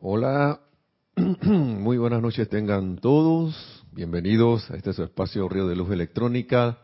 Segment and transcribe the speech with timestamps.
[0.00, 0.60] Hola,
[1.16, 3.84] muy buenas noches tengan todos.
[3.90, 6.78] Bienvenidos a este su espacio Río de Luz Electrónica.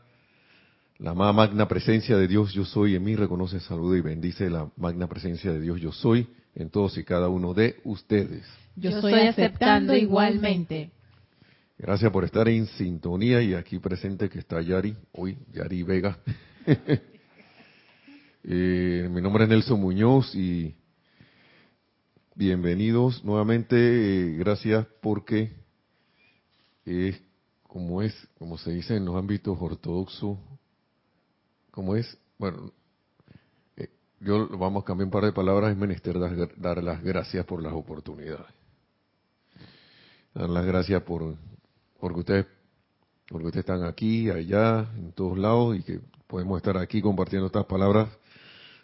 [0.98, 4.68] La más magna presencia de Dios yo soy en mí reconoce, saluda y bendice la
[4.76, 8.42] magna presencia de Dios yo soy en todos y cada uno de ustedes.
[8.74, 10.90] Yo estoy aceptando igualmente.
[11.78, 16.18] Gracias por estar en sintonía y aquí presente que está Yari, hoy Yari Vega.
[18.46, 20.74] Eh, mi nombre es Nelson Muñoz y
[22.34, 23.76] bienvenidos nuevamente.
[23.76, 25.52] Eh, gracias porque
[26.84, 27.20] es
[27.62, 30.38] como es, como se dice en los ámbitos ortodoxos,
[31.70, 32.72] como es, bueno,
[33.76, 33.88] eh,
[34.20, 37.62] yo vamos a cambiar un par de palabras, es menester dar, dar las gracias por
[37.62, 38.52] las oportunidades.
[40.34, 41.36] Dar las gracias por
[42.00, 42.46] porque ustedes
[43.28, 47.64] porque ustedes están aquí, allá, en todos lados y que podemos estar aquí compartiendo estas
[47.64, 48.10] palabras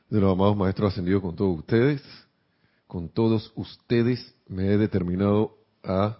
[0.08, 2.02] de los amados maestros ascendidos con todos ustedes.
[2.90, 6.18] Con todos ustedes me he determinado a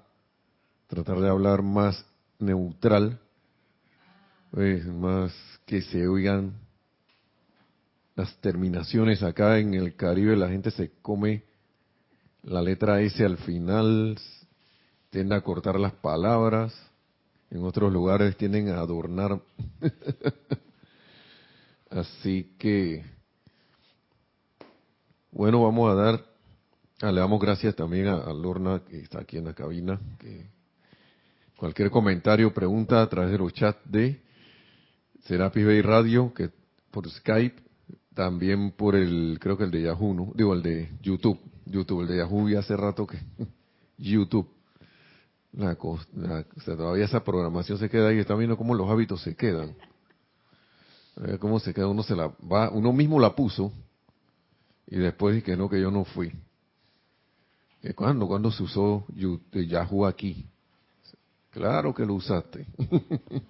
[0.87, 2.07] tratar de hablar más
[2.39, 3.19] neutral,
[4.53, 5.35] pues, más
[5.67, 6.53] que se oigan
[8.15, 11.43] las terminaciones acá en el Caribe, la gente se come
[12.45, 14.17] la letra S al final,
[15.11, 16.73] tiende a cortar las palabras,
[17.51, 19.41] en otros lugares tienden a adornar.
[21.91, 23.05] Así que
[25.33, 26.30] bueno, vamos a dar,
[27.03, 30.47] ah, le damos gracias también a, Lorna que está aquí en la cabina, que
[31.57, 34.21] cualquier comentario, pregunta a través de los chats de
[35.25, 36.51] Serapis Bay Radio, que
[36.91, 37.63] por Skype,
[38.15, 40.33] también por el, creo que el de Yahoo, ¿no?
[40.35, 43.19] Digo, el de YouTube, YouTube, el de Yahoo y hace rato que
[43.99, 44.49] YouTube.
[45.53, 49.75] La, todavía esa programación se queda ahí, está viendo cómo los hábitos se quedan.
[51.39, 53.73] Cómo se queda, uno se la va, uno mismo la puso,
[54.87, 56.33] y después dije que no, que yo no fui.
[57.95, 58.27] ¿Cuándo?
[58.27, 59.07] ¿Cuándo se usó
[59.53, 60.47] Yahoo aquí?
[61.51, 62.67] Claro que lo usaste.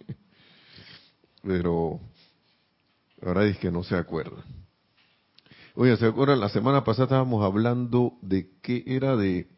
[1.42, 2.00] Pero
[3.22, 4.44] ahora es que no se acuerda.
[5.74, 6.40] Oye, ¿se acuerdan?
[6.40, 9.48] La semana pasada estábamos hablando de qué era de...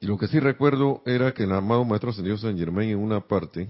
[0.00, 3.20] Y lo que sí recuerdo era que el amado Maestro Ascendido San Germain en una
[3.20, 3.68] parte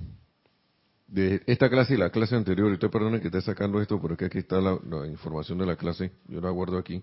[1.07, 4.15] de esta clase y la clase anterior, y estoy perdonen que esté sacando esto, pero
[4.15, 7.03] es que aquí está la, información de la clase, yo la guardo aquí.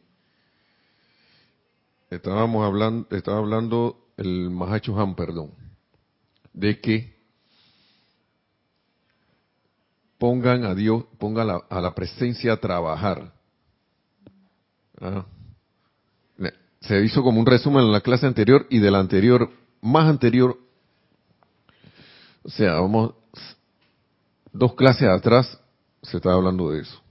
[2.15, 5.51] Estábamos hablando, estaba hablando el Mahacho Han, perdón,
[6.53, 7.17] de que
[10.19, 13.33] pongan a Dios, pongan a la presencia a trabajar.
[15.01, 15.25] ¿Ah?
[16.81, 19.49] Se hizo como un resumen en la clase anterior y de la anterior,
[19.81, 20.59] más anterior,
[22.43, 23.15] o sea, vamos,
[24.51, 25.59] dos clases atrás
[26.03, 27.01] se estaba hablando de eso.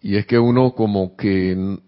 [0.00, 1.78] Y es que uno como que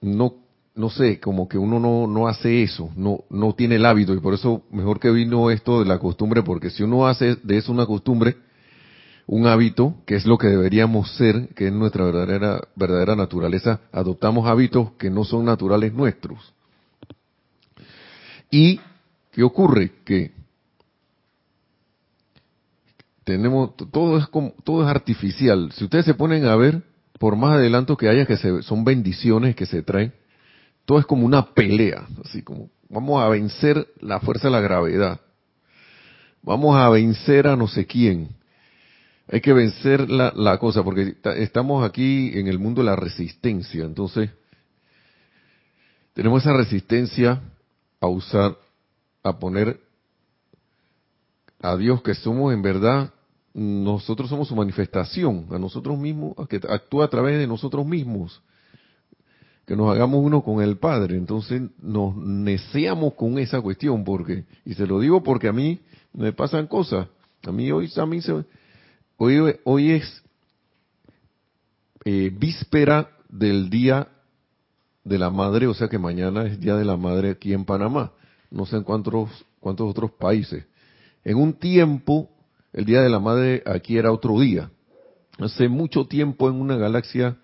[0.00, 0.34] no,
[0.74, 4.20] no sé, como que uno no, no hace eso, no, no tiene el hábito y
[4.20, 7.72] por eso mejor que vino esto de la costumbre, porque si uno hace de eso
[7.72, 8.36] una costumbre,
[9.26, 14.46] un hábito, que es lo que deberíamos ser, que es nuestra verdadera, verdadera naturaleza, adoptamos
[14.46, 16.54] hábitos que no son naturales nuestros.
[18.50, 18.80] ¿Y
[19.32, 19.92] qué ocurre?
[20.04, 20.32] Que
[23.24, 25.70] tenemos todo es como, todo es artificial.
[25.72, 26.82] Si ustedes se ponen a ver,
[27.18, 30.12] por más adelanto que haya que se, son bendiciones que se traen,
[30.84, 35.20] todo es como una pelea, así como vamos a vencer la fuerza de la gravedad.
[36.42, 38.28] Vamos a vencer a no sé quién.
[39.30, 43.84] Hay que vencer la, la cosa, porque estamos aquí en el mundo de la resistencia.
[43.84, 44.30] Entonces,
[46.14, 47.42] tenemos esa resistencia
[48.00, 48.56] a usar,
[49.22, 49.80] a poner
[51.60, 53.12] a Dios que somos en verdad
[53.54, 58.42] nosotros somos su manifestación, a nosotros mismos, que actúa a través de nosotros mismos,
[59.66, 61.16] que nos hagamos uno con el Padre.
[61.16, 65.80] Entonces nos neceamos con esa cuestión, porque, y se lo digo porque a mí
[66.12, 67.08] me pasan cosas.
[67.44, 68.44] A mí hoy, a mí se,
[69.16, 70.22] hoy, hoy es
[72.04, 74.08] eh, víspera del Día
[75.04, 78.12] de la Madre, o sea que mañana es Día de la Madre aquí en Panamá.
[78.50, 79.30] No sé en cuántos,
[79.60, 80.64] cuántos otros países.
[81.24, 82.30] En un tiempo
[82.72, 84.70] el Día de la Madre aquí era otro día.
[85.38, 87.36] Hace mucho tiempo en una galaxia,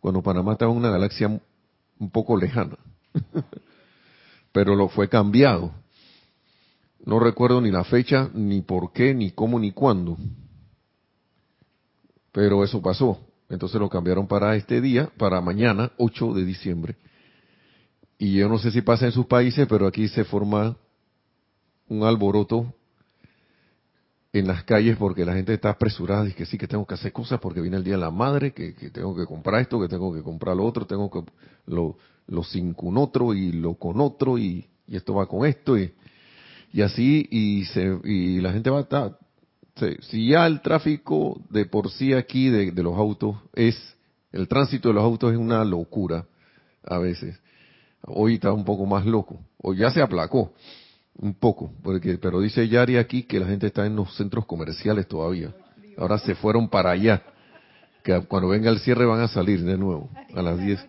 [0.00, 1.40] cuando Panamá estaba en una galaxia
[1.98, 2.76] un poco lejana,
[4.52, 5.72] pero lo fue cambiado.
[7.04, 10.16] No recuerdo ni la fecha, ni por qué, ni cómo, ni cuándo.
[12.30, 13.18] Pero eso pasó.
[13.48, 16.96] Entonces lo cambiaron para este día, para mañana, 8 de diciembre.
[18.18, 20.76] Y yo no sé si pasa en sus países, pero aquí se forma
[21.88, 22.72] un alboroto
[24.32, 27.12] en las calles porque la gente está apresurada y que sí que tengo que hacer
[27.12, 30.14] cosas porque viene el día de la madre, que, tengo que comprar esto, que tengo
[30.14, 31.22] que comprar lo otro, tengo que
[31.66, 35.90] lo, lo sin con otro y lo con otro y, esto va con esto y,
[36.72, 39.18] y así y se y la gente va a estar
[40.02, 43.74] si ya el tráfico de por sí aquí de, de los autos es
[44.32, 46.26] el tránsito de los autos es una locura
[46.84, 47.40] a veces.
[48.04, 50.52] Hoy está un poco más loco o ya se aplacó
[51.16, 55.06] un poco, porque pero dice Yari aquí que la gente está en los centros comerciales
[55.06, 55.54] todavía.
[55.96, 57.22] Ahora se fueron para allá,
[58.02, 60.80] que cuando venga el cierre van a salir de nuevo a las 10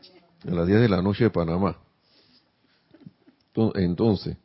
[0.47, 1.77] a las 10 de la noche de Panamá.
[3.75, 4.35] Entonces,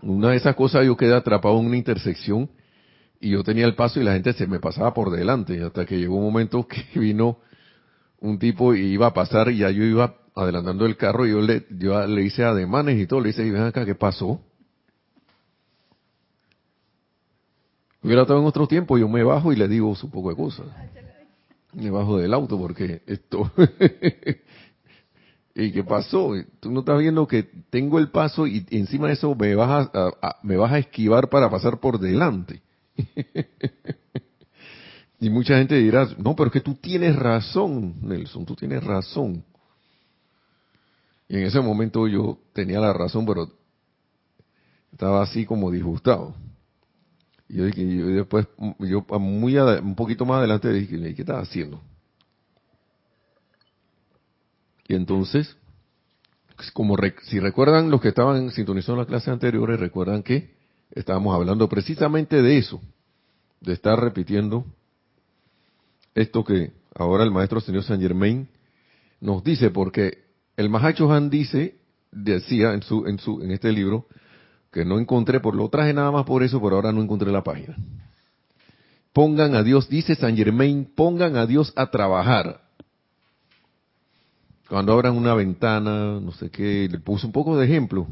[0.00, 2.48] una de esas cosas yo quedé atrapado en una intersección
[3.20, 5.98] y yo tenía el paso y la gente se me pasaba por delante hasta que
[5.98, 7.38] llegó un momento que vino
[8.20, 11.66] un tipo y iba a pasar y ya yo iba adelantando el carro, yo le,
[11.70, 14.40] yo le hice ademanes y todo, le hice, y ven acá, ¿qué pasó?
[18.02, 20.66] Hubiera estado en otro tiempo, yo me bajo y le digo su poco de cosas.
[21.72, 23.50] Me bajo del auto porque esto...
[25.60, 26.34] ¿Y qué pasó?
[26.60, 30.36] Tú no estás viendo que tengo el paso y encima de eso me vas a,
[30.44, 32.62] me vas a esquivar para pasar por delante.
[35.20, 39.42] y mucha gente dirá, no, pero es que tú tienes razón, Nelson, tú tienes razón.
[41.28, 43.50] Y en ese momento yo tenía la razón, pero
[44.92, 46.34] estaba así como disgustado.
[47.48, 48.46] Y yo, yo después,
[48.80, 51.80] yo muy un poquito más adelante dije, ¿qué estás haciendo?
[54.86, 55.56] Y entonces,
[56.72, 60.54] como si recuerdan los que estaban sintonizando la clase anteriores, recuerdan que
[60.92, 62.80] estábamos hablando precisamente de eso,
[63.60, 64.64] de estar repitiendo
[66.14, 68.48] esto que ahora el maestro señor Saint Germain
[69.20, 70.27] nos dice, porque
[70.58, 71.76] el Mahacho Han dice,
[72.10, 74.06] decía en su, en su, en este libro,
[74.72, 77.44] que no encontré, por lo traje nada más por eso, pero ahora no encontré la
[77.44, 77.76] página.
[79.12, 82.60] Pongan a Dios, dice San Germain, pongan a Dios a trabajar.
[84.68, 88.08] Cuando abran una ventana, no sé qué, le puse un poco de ejemplo.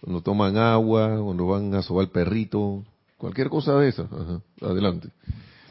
[0.00, 2.84] Cuando toman agua, cuando van a sobar perrito,
[3.18, 4.08] cualquier cosa de esa.
[4.62, 5.08] adelante.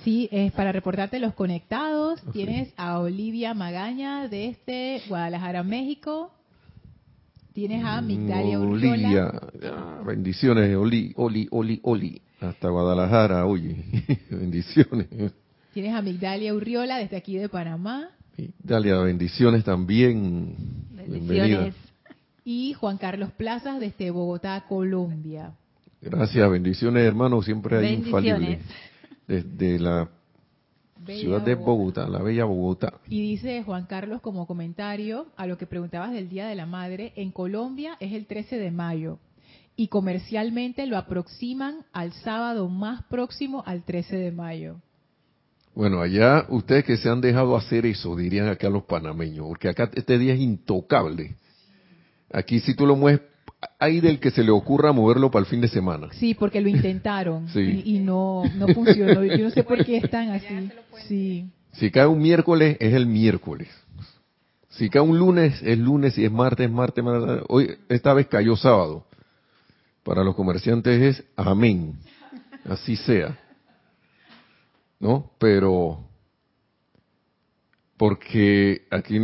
[0.06, 2.22] Sí, es para reportarte los conectados.
[2.32, 6.32] Tienes a Olivia Magaña desde este Guadalajara, México.
[7.54, 9.32] Tienes a Migdalia Olivia,
[10.06, 12.22] bendiciones, Oli, Oli, Oli, Oli.
[12.40, 13.84] Hasta Guadalajara, oye,
[14.30, 15.08] bendiciones.
[15.74, 18.10] Tienes a Migdalia Urriola desde aquí de Panamá.
[18.38, 20.56] Migdalia, bendiciones también.
[20.92, 21.74] Bendiciones.
[22.44, 25.54] Y Juan Carlos Plazas desde Bogotá, Colombia.
[26.00, 28.60] Gracias, bendiciones hermanos, siempre hay infalibles
[29.28, 30.10] desde la
[31.06, 32.94] ciudad de Bogotá, la bella Bogotá.
[33.08, 37.14] Y dice Juan Carlos como comentario a lo que preguntabas del Día de la Madre,
[37.16, 39.20] en Colombia es el 13 de mayo
[39.76, 44.78] y comercialmente lo aproximan al sábado más próximo al 13 de mayo.
[45.74, 49.92] Bueno, allá ustedes que se han dejado hacer eso, dirían acá los panameños, porque acá
[49.94, 51.36] este día es intocable.
[52.32, 53.22] Aquí si tú lo mueves
[53.80, 56.10] hay del que se le ocurra moverlo para el fin de semana.
[56.14, 59.24] Sí, porque lo intentaron y, no, no funcionó.
[59.24, 60.72] Yo no sé por qué están así.
[61.08, 61.50] Sí.
[61.74, 63.70] Si cae un miércoles, es el miércoles.
[64.70, 66.18] Si cae un lunes, es lunes.
[66.18, 67.44] y es martes, martes, martes.
[67.48, 69.06] Hoy, esta vez cayó sábado.
[70.04, 71.96] Para los comerciantes es amén.
[72.66, 73.38] Así sea.
[75.00, 75.32] ¿No?
[75.40, 76.00] Pero,
[77.98, 79.20] porque aquí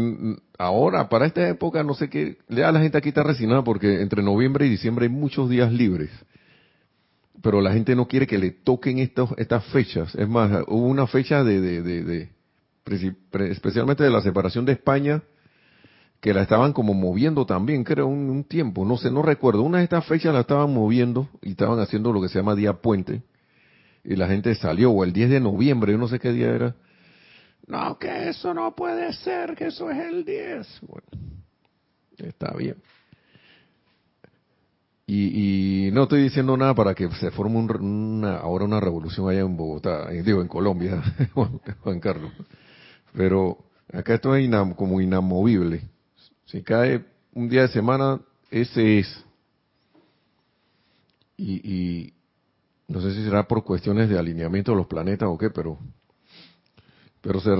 [0.62, 4.22] ahora, para esta época, no sé qué, ya la gente aquí está resignada porque entre
[4.22, 6.10] noviembre y diciembre hay muchos días libres.
[7.42, 10.14] Pero la gente no quiere que le toquen estos, estas fechas.
[10.16, 12.30] Es más, hubo una fecha de, de, de,
[13.50, 15.24] especialmente de la separación de España,
[16.20, 19.64] que la estaban como moviendo también, creo, un, un, tiempo, no sé, no recuerdo.
[19.64, 22.74] Una de estas fechas la estaban moviendo y estaban haciendo lo que se llama día
[22.74, 23.24] puente.
[24.04, 26.76] Y la gente salió, o el 10 de noviembre, yo no sé qué día era,
[27.72, 30.82] no, que eso no puede ser, que eso es el 10.
[30.82, 31.08] Bueno,
[32.18, 32.76] está bien.
[35.08, 39.56] Y, no estoy diciendo nada para que se forme una, ahora una revolución allá en
[39.56, 41.02] Bogotá, eh, digo en Colombia,
[41.82, 42.34] Juan Carlos.
[43.14, 43.58] Pero
[43.94, 45.82] acá esto es como inamovible.
[46.48, 49.26] Si cae un día de semana, ese es.
[51.38, 52.14] Y, y
[52.90, 55.78] no sé si será por cuestiones de alineamiento de los planetas o qué, pero
[57.22, 57.52] pero se,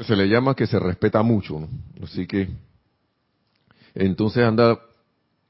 [0.00, 1.68] se le llama que se respeta mucho, ¿no?
[2.02, 2.48] Así que,
[3.94, 4.78] entonces anda,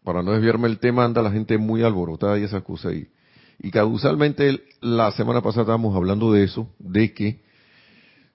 [0.04, 3.08] para no desviarme el tema, anda la gente muy alborotada y esa cosa Y,
[3.60, 7.42] y causalmente la semana pasada estábamos hablando de eso, de que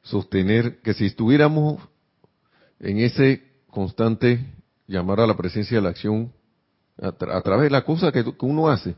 [0.04, 1.82] sostener que si estuviéramos
[2.80, 4.46] en ese constante
[4.88, 6.32] llamar a la presencia de la acción
[7.02, 8.96] a, través de la cosa que, uno hace,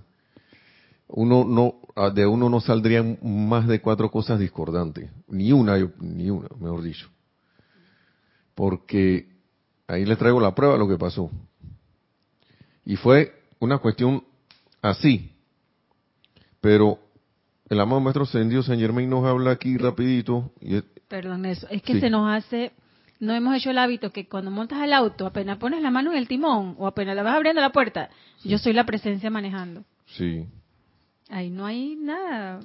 [1.08, 6.30] uno no ah, de uno no saldrían más de cuatro cosas discordantes, ni una, ni
[6.30, 7.10] una, mejor dicho.
[8.54, 9.28] Porque
[9.88, 11.30] ahí les traigo la prueba de lo que pasó.
[12.86, 14.24] Y fue una cuestión
[14.82, 15.32] así.
[16.62, 17.00] Pero
[17.70, 20.52] el amado maestro ascendido San Germain nos habla aquí rapidito.
[20.62, 21.68] Y Perdón, eso.
[21.70, 22.72] Es que se nos hace,
[23.20, 26.18] no hemos hecho el hábito que cuando montas el auto, apenas pones la mano en
[26.18, 28.10] el timón o apenas la vas abriendo la puerta,
[28.44, 29.84] yo soy la presencia manejando.
[30.08, 30.48] Sí.
[31.30, 32.60] Ahí no hay nada.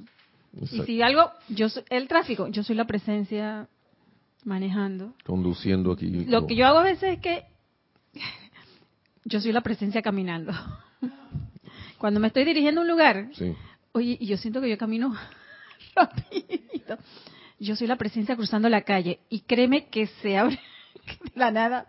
[0.52, 3.68] Y si algo, yo el tráfico, yo soy la presencia
[4.44, 5.14] manejando.
[5.24, 6.10] Conduciendo aquí.
[6.26, 7.44] Lo que yo hago a veces es que
[9.24, 10.52] yo soy la presencia caminando.
[11.98, 13.54] Cuando me estoy dirigiendo a un lugar, sí.
[13.92, 15.14] oye, y yo siento que yo camino
[15.94, 16.98] rapidito.
[17.58, 20.58] Yo soy la presencia cruzando la calle y créeme que se abre
[21.24, 21.86] de la nada,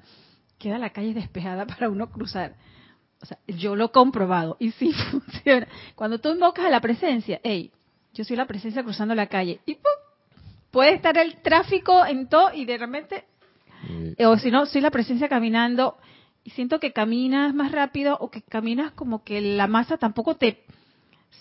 [0.60, 2.56] queda la calle despejada para uno cruzar.
[3.22, 5.68] O sea, yo lo he comprobado y sí funciona.
[5.96, 7.72] Cuando tú invocas a la presencia, hey,
[8.14, 9.84] yo soy la presencia cruzando la calle y ¡pum!
[10.72, 13.26] puede estar el tráfico en todo y de repente,
[14.26, 15.98] o si no, soy la presencia caminando
[16.44, 20.64] y siento que caminas más rápido o que caminas como que la masa tampoco te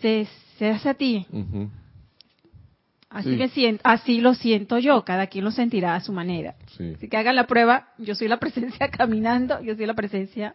[0.01, 0.27] se,
[0.59, 1.27] se hace a ti.
[3.09, 6.55] Así siento, así lo siento yo, cada quien lo sentirá a su manera.
[6.95, 10.55] Así que hagan la prueba, yo soy la presencia caminando, yo soy la presencia,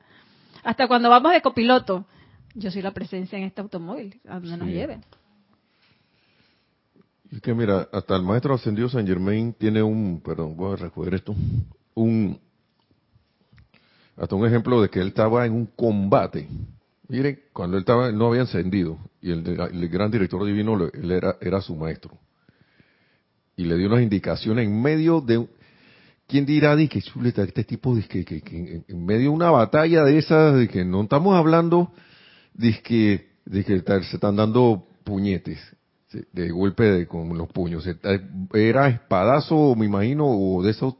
[0.65, 2.05] hasta cuando vamos de copiloto,
[2.55, 5.03] yo soy la presencia en este automóvil, a donde nos lleven.
[7.31, 11.13] Es que mira, hasta el maestro ascendido San Germain tiene un, perdón, voy a recoger
[11.13, 11.35] esto,
[11.93, 12.39] un,
[14.17, 16.47] hasta un ejemplo de que él estaba en un combate.
[17.09, 19.43] Miren, cuando él estaba, no había encendido, y el,
[19.89, 22.17] gran director divino él era, era su maestro.
[23.55, 25.47] Y le dio unas indicaciones en medio de,
[26.27, 30.03] ¿quién dirá de que chuleta este tipo de que, que, en medio de una batalla
[30.03, 31.91] de esas de que no estamos hablando
[32.53, 35.59] de que de que se están dando puñetes
[36.31, 37.87] de golpe de, con los puños
[38.53, 40.95] era espadazo me imagino o de esos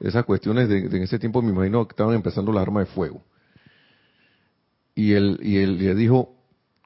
[0.00, 3.22] esas cuestiones de, en ese tiempo me imagino que estaban empezando las armas de fuego.
[4.94, 6.34] Y él, y él le dijo,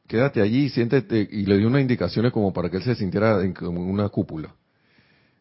[0.06, 3.52] quédate allí, siéntete, y le dio unas indicaciones como para que él se sintiera en,
[3.52, 4.54] como una cúpula.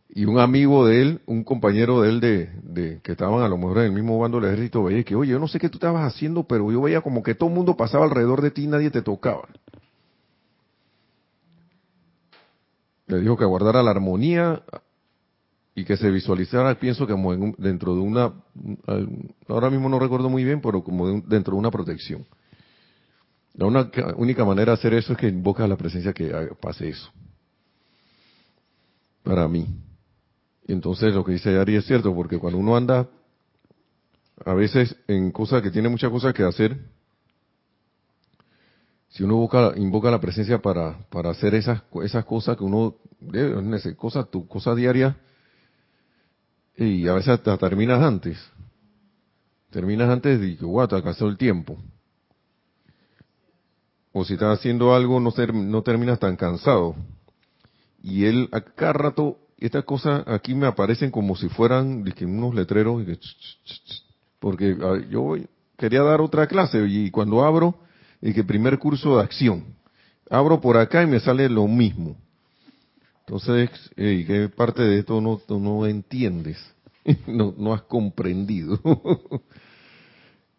[0.10, 3.80] Y un amigo de él, un compañero de él de, que estaban a lo mejor
[3.80, 6.12] en el mismo bando del ejército, veía que, oye, yo no sé qué tú estabas
[6.12, 8.90] haciendo, pero yo veía como que todo el mundo pasaba alrededor de ti y nadie
[8.90, 9.48] te tocaba.
[13.06, 14.64] Le dijo que guardara la armonía,
[15.80, 18.34] y que se visualizara, pienso que como dentro de una,
[19.48, 22.26] ahora mismo no recuerdo muy bien, pero como dentro de una protección.
[23.54, 23.66] La
[24.16, 27.10] única manera de hacer eso es que invoca la presencia que pase eso.
[29.24, 29.68] Para mí.
[30.70, 33.10] Y entonces lo que dice Ari es cierto, porque cuando uno anda
[34.46, 36.78] a veces en cosas que tiene muchas cosas que hacer,
[39.08, 43.96] si uno invoca, invoca la presencia para, para hacer esas, esas cosas que uno debe,
[43.96, 45.18] cosas, tu cosa diaria,
[46.78, 48.38] y a veces hasta terminas antes.
[49.72, 51.80] Terminas antes de que, guau, te alcanzó el tiempo.
[54.12, 56.96] O si estás haciendo algo, no, no terminas tan cansado.
[58.04, 63.04] Y él, acá rato, estas cosas aquí me aparecen como si fueran unos letreros.
[64.40, 64.78] Porque
[65.10, 65.36] yo
[65.78, 67.76] quería dar otra clase y cuando abro,
[68.22, 69.64] y que primer curso de acción.
[70.30, 72.16] Abro por acá y me sale lo mismo.
[73.26, 76.58] Entonces, ¿qué parte de esto no, no entiendes?
[77.28, 78.80] no, no has comprendido.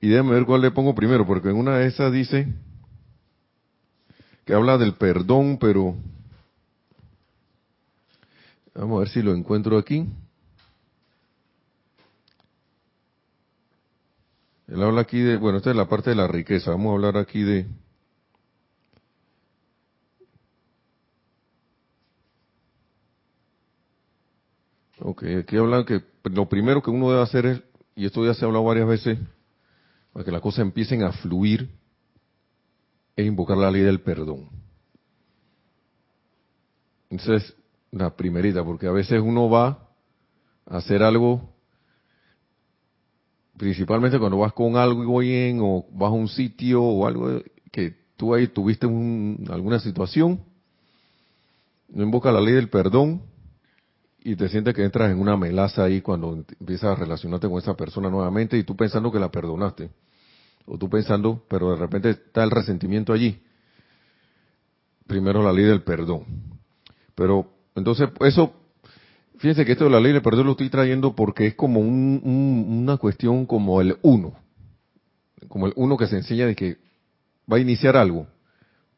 [0.00, 2.48] y déjame ver cuál le pongo primero, porque en una de esas dice
[4.44, 5.94] que habla del perdón, pero
[8.74, 10.06] vamos a ver si lo encuentro aquí.
[14.68, 17.16] Él habla aquí de, bueno, esta es la parte de la riqueza, vamos a hablar
[17.16, 17.66] aquí de,
[25.02, 27.62] Ok, aquí hablan que lo primero que uno debe hacer es,
[27.96, 29.18] y esto ya se ha hablado varias veces,
[30.12, 31.70] para que las cosas empiecen a fluir,
[33.16, 34.50] es invocar la ley del perdón.
[37.08, 37.54] Entonces,
[37.92, 39.88] la primerita, porque a veces uno va
[40.66, 41.54] a hacer algo,
[43.56, 48.34] principalmente cuando vas con algo bien o vas a un sitio o algo que tú
[48.34, 50.40] ahí tuviste alguna situación,
[51.88, 53.22] no invoca la ley del perdón,
[54.22, 57.74] y te sientes que entras en una melaza ahí cuando empiezas a relacionarte con esa
[57.74, 59.90] persona nuevamente y tú pensando que la perdonaste.
[60.66, 63.42] O tú pensando, pero de repente está el resentimiento allí.
[65.06, 66.24] Primero la ley del perdón.
[67.14, 68.52] Pero entonces eso,
[69.38, 72.96] fíjense que esto de la ley del perdón lo estoy trayendo porque es como una
[72.96, 74.34] cuestión como el uno.
[75.48, 76.76] Como el uno que se enseña de que
[77.50, 78.26] va a iniciar algo.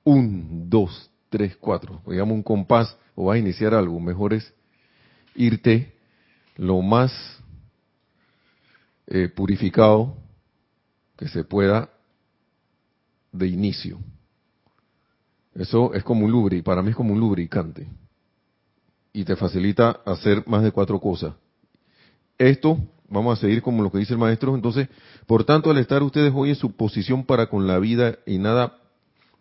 [0.05, 4.53] un, dos, tres, cuatro, digamos un compás o vas a iniciar algo, mejor es
[5.35, 5.95] irte
[6.57, 7.13] lo más
[9.07, 10.17] eh, purificado
[11.17, 11.91] que se pueda
[13.33, 13.99] de inicio.
[15.55, 17.87] Eso es como un lubricante, para mí es como un lubricante.
[19.13, 21.35] Y te facilita hacer más de cuatro cosas.
[22.39, 22.79] Esto,
[23.09, 24.89] vamos a seguir como lo que dice el maestro, entonces,
[25.27, 28.79] por tanto, al estar ustedes hoy en su posición para con la vida y nada,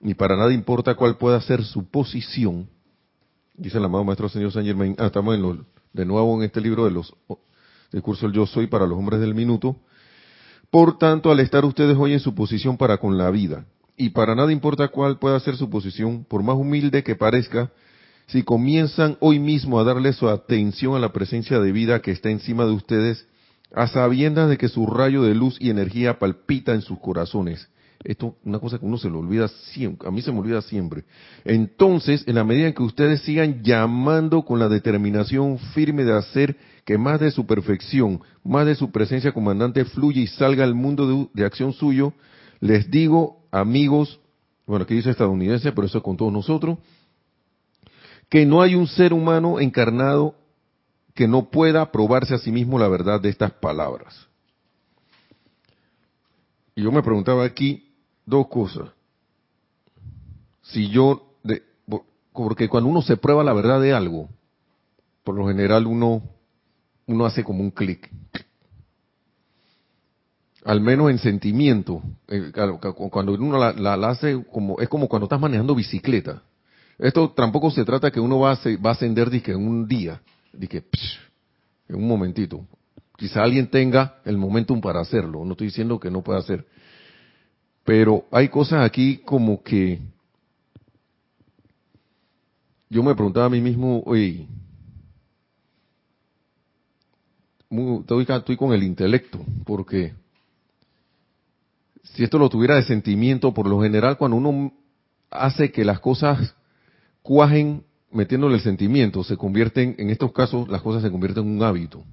[0.02, 2.68] ni para nada importa cuál pueda ser su posición,
[3.56, 6.86] dice el amado maestro señor Saint Germain, ah, estamos en de nuevo en este libro
[6.86, 7.14] de los
[7.92, 9.78] del Yo Soy para los hombres del minuto,
[10.70, 13.66] por tanto, al estar ustedes hoy en su posición para con la vida,
[13.98, 17.72] y para nada importa cuál pueda ser su posición, por más humilde que parezca,
[18.32, 22.30] si comienzan hoy mismo a darle su atención a la presencia de vida que está
[22.30, 23.28] encima de ustedes,
[23.76, 27.68] a sabiendas de que su rayo de luz y energía palpita en sus corazones.
[28.06, 30.62] Esto es una cosa que uno se lo olvida siempre, a mí se me olvida
[30.62, 31.04] siempre.
[31.44, 36.56] Entonces, en la medida en que ustedes sigan llamando con la determinación firme de hacer
[36.86, 41.30] que más de su perfección, más de su presencia comandante fluya y salga al mundo
[41.34, 42.14] de, acción suyo,
[42.62, 44.22] les digo amigos,
[44.66, 46.78] bueno, aquí dice estadounidense, pero eso con todos nosotros,
[48.32, 50.36] que no hay un ser humano encarnado
[51.14, 54.28] que no pueda probarse a sí mismo la verdad de estas palabras.
[56.74, 57.94] Y yo me preguntaba aquí
[58.26, 58.88] dos cosas.
[60.62, 61.62] Si yo, de,
[62.32, 64.30] porque cuando uno se prueba la verdad de algo,
[65.26, 66.24] por lo general uno,
[67.08, 68.10] uno hace como un clic
[70.64, 72.52] al menos en sentimiento, eh,
[73.12, 76.44] cuando uno la, hace como es como cuando estás manejando bicicleta.
[77.02, 80.22] Esto tampoco se trata que uno va a, va a ascender en un día,
[80.54, 80.86] dije,
[81.90, 82.64] en un momentito.
[83.18, 86.64] Quizá alguien tenga el momentum para hacerlo, no estoy diciendo que no pueda hacer.
[87.84, 90.00] Pero hay cosas aquí como que
[92.88, 94.48] yo me preguntaba a mí mismo, oye,
[98.38, 100.14] estoy con el intelecto, porque
[102.04, 104.72] si esto lo tuviera de sentimiento, por lo general cuando uno
[105.32, 106.54] hace que las cosas
[107.22, 111.64] cuajen metiéndole el sentimiento, se convierten, en estos casos, las cosas se convierten en un
[111.64, 112.04] hábito.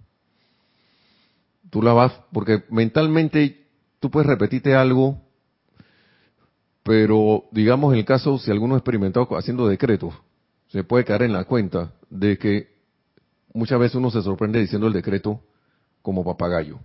[1.71, 3.67] Tú la vas, porque mentalmente
[4.01, 5.21] tú puedes repetirte algo,
[6.83, 10.15] pero digamos en el caso, si alguno ha experimentado haciendo decretos,
[10.69, 12.69] se puede caer en la cuenta de que
[13.53, 15.41] muchas veces uno se sorprende diciendo el decreto
[16.03, 16.79] como papagayo.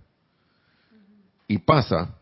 [1.46, 2.16] Y pasa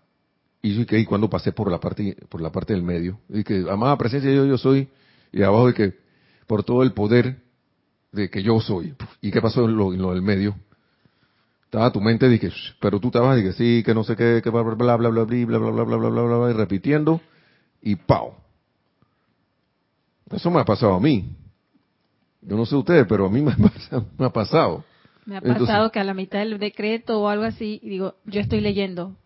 [0.60, 3.96] y, que, cuando pasé por la parte por la parte del medio, y que amada
[3.96, 4.88] presencia yo yo soy,
[5.32, 5.94] y abajo de que
[6.46, 7.38] por todo el poder
[8.12, 8.94] de que yo soy.
[9.20, 10.54] ¿Y qué pasó en lo, del medio?
[11.64, 14.62] Estaba tu mente dije, pero tú estabas que sí, que no sé qué, que bla
[14.62, 17.20] bla bla bla bla bla bla bla bla bla bla bla y repitiendo
[17.80, 18.34] y pau.
[20.30, 21.34] Eso me ha pasado a mí.
[22.42, 23.56] Yo no sé ustedes, pero a mí me ha,
[24.18, 24.84] me ha pasado.
[25.24, 28.60] Me ha pasado que a la mitad del decreto o algo así, digo, yo estoy
[28.60, 29.16] leyendo,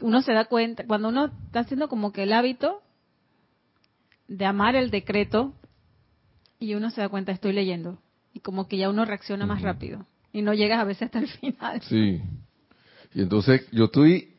[0.00, 2.80] uno se da cuenta, cuando uno está haciendo como que el hábito
[4.28, 5.54] de amar el decreto,
[6.58, 7.98] y uno se da cuenta, estoy leyendo,
[8.32, 11.28] y como que ya uno reacciona más rápido, y no llegas a veces hasta el
[11.40, 11.82] final.
[11.82, 12.22] Sí.
[13.14, 14.34] Y entonces yo estoy,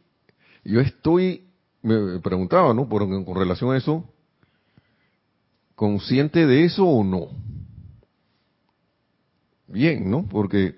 [0.64, 1.48] yo estoy,
[1.82, 2.88] me preguntaba, ¿no?
[2.88, 4.08] Por, con relación a eso,
[5.76, 7.30] ¿consciente de eso o no?
[9.68, 10.28] Bien, ¿no?
[10.28, 10.76] Porque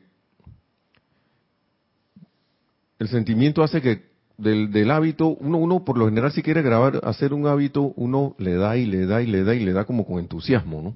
[2.98, 4.09] el sentimiento hace que
[4.40, 8.36] del, del hábito, uno, uno por lo general si quiere grabar, hacer un hábito, uno
[8.38, 10.96] le da y le da y le da y le da como con entusiasmo, ¿no?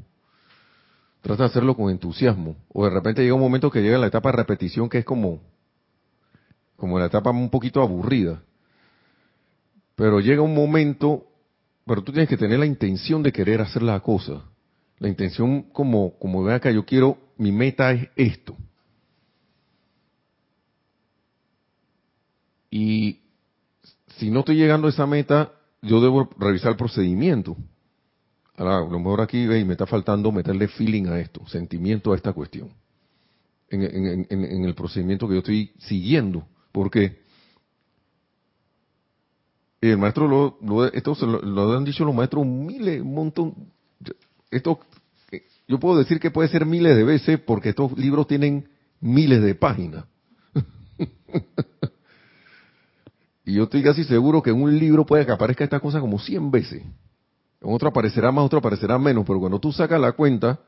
[1.22, 2.58] Trata de hacerlo con entusiasmo.
[2.74, 5.42] O de repente llega un momento que llega la etapa de repetición que es como,
[6.76, 8.42] como la etapa un poquito aburrida.
[9.96, 11.26] Pero llega un momento,
[11.86, 14.44] pero tú tienes que tener la intención de querer hacer la cosa.
[15.00, 18.58] La intención como, como vea que yo quiero, mi meta es esto.
[22.70, 23.23] Y
[24.18, 27.58] si no estoy llegando a esa meta, yo debo revisar el procedimiento.
[28.56, 32.70] A lo mejor aquí me está faltando meterle feeling a esto, sentimiento a esta cuestión,
[33.70, 36.48] en, el procedimiento que yo estoy siguiendo.
[36.72, 37.24] Porque
[39.82, 43.56] el maestro, lo, esto lo, lo, han dicho los maestros miles, un montón.
[44.52, 44.80] Esto,
[45.68, 48.70] yo puedo decir que puede ser miles de veces porque estos libros tienen
[49.02, 50.06] miles de páginas.
[53.46, 56.20] Y yo estoy casi seguro que en un libro puede que aparezca esta cosa como
[56.20, 56.82] 100 veces.
[56.82, 60.60] En otro aparecerá más, otro aparecerá menos, pero cuando tú sacas la cuenta,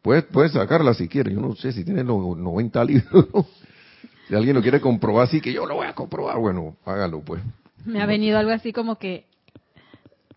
[0.00, 1.34] puedes, puedes sacarla si quieres.
[1.34, 3.26] Yo no sé si tienes los 90 libros.
[4.28, 7.42] Si alguien lo quiere comprobar, así que yo lo voy a comprobar, bueno, hágalo pues.
[7.84, 9.26] Me ha venido algo así como que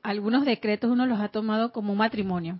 [0.01, 2.59] algunos decretos uno los ha tomado como un matrimonio.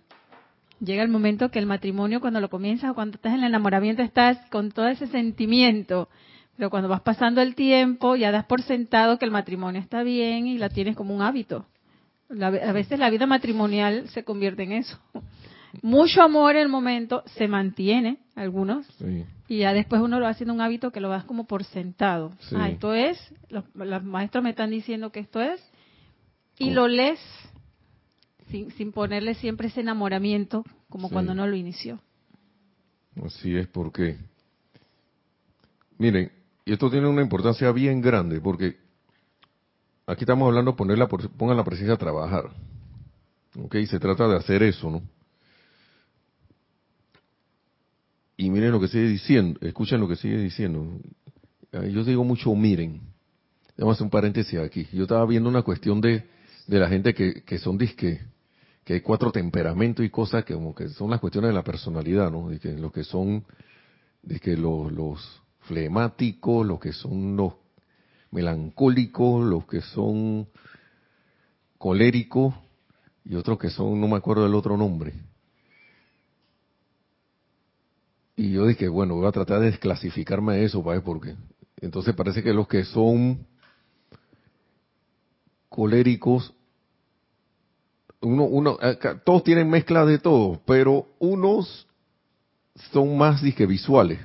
[0.80, 4.02] Llega el momento que el matrimonio, cuando lo comienzas o cuando estás en el enamoramiento,
[4.02, 6.10] estás con todo ese sentimiento.
[6.58, 10.48] Pero cuando vas pasando el tiempo, ya das por sentado que el matrimonio está bien
[10.48, 11.66] y la tienes como un hábito.
[12.30, 15.00] a veces la vida matrimonial se convierte en eso.
[15.82, 18.88] Mucho amor en el momento se mantiene, algunos,
[19.48, 22.32] y ya después uno lo va haciendo un hábito que lo vas como por sentado.
[22.56, 23.18] Ah, esto es,
[23.50, 23.66] los,
[24.04, 25.62] maestros me están diciendo que esto es,
[26.58, 27.20] y lo lees
[28.50, 32.00] sin, sin ponerle siempre ese enamoramiento como cuando no lo inició.
[33.24, 34.18] Así es, porque,
[35.98, 36.32] miren,
[36.66, 38.78] y esto tiene una importancia bien grande, porque
[40.08, 42.50] aquí estamos hablando de poner la, pongan la presencia a trabajar.
[43.58, 43.76] ¿Ok?
[43.88, 45.04] Se trata de hacer eso, ¿no?
[48.36, 51.00] Y miren lo que sigue diciendo, escuchen lo que sigue diciendo.
[51.72, 53.02] Yo digo mucho miren.
[53.78, 54.88] Vamos a hacer un paréntesis aquí.
[54.92, 56.26] Yo estaba viendo una cuestión de,
[56.68, 58.22] de la gente que, que son disque,
[58.84, 62.32] que hay cuatro temperamentos y cosas que como que son las cuestiones de la personalidad,
[62.32, 62.50] ¿no?
[62.50, 63.46] De que lo que son,
[64.24, 67.54] de que los, los flemáticos, los que son los
[68.32, 70.48] melancólicos, los que son
[71.78, 72.54] coléricos
[73.24, 75.14] y otros que son, no me acuerdo del otro nombre.
[78.36, 81.02] Y yo dije, bueno, voy a tratar de desclasificarme de eso, ¿vale?
[81.02, 81.36] Porque
[81.80, 83.48] entonces parece que los que son
[85.70, 86.54] coléricos,
[88.22, 88.78] uno, uno,
[89.24, 91.88] todos tienen mezcla de todo, pero unos
[92.92, 94.20] son más disque visuales,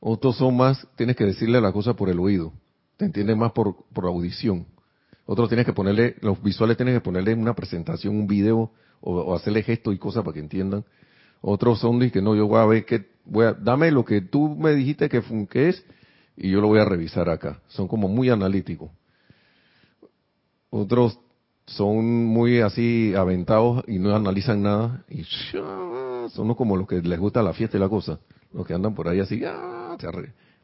[0.00, 2.52] otros son más, tienes que decirle la cosa por el oído,
[2.96, 4.66] te entienden más por, por audición.
[5.26, 9.62] Otros tienes que ponerle, los visuales tienes que ponerle una presentación, un video, o, hacerle
[9.62, 10.84] gestos y cosas para que entiendan.
[11.40, 14.20] Otros son de que no, yo voy a ver que, voy a, dame lo que
[14.20, 15.84] tú me dijiste que, que es
[16.36, 17.60] y yo lo voy a revisar acá.
[17.68, 18.90] Son como muy analíticos.
[20.70, 21.18] Otros
[21.66, 25.24] son muy así aventados y no analizan nada y
[26.32, 28.18] son como los que les gusta la fiesta y la cosa.
[28.52, 29.96] Los que andan por ahí así, ah,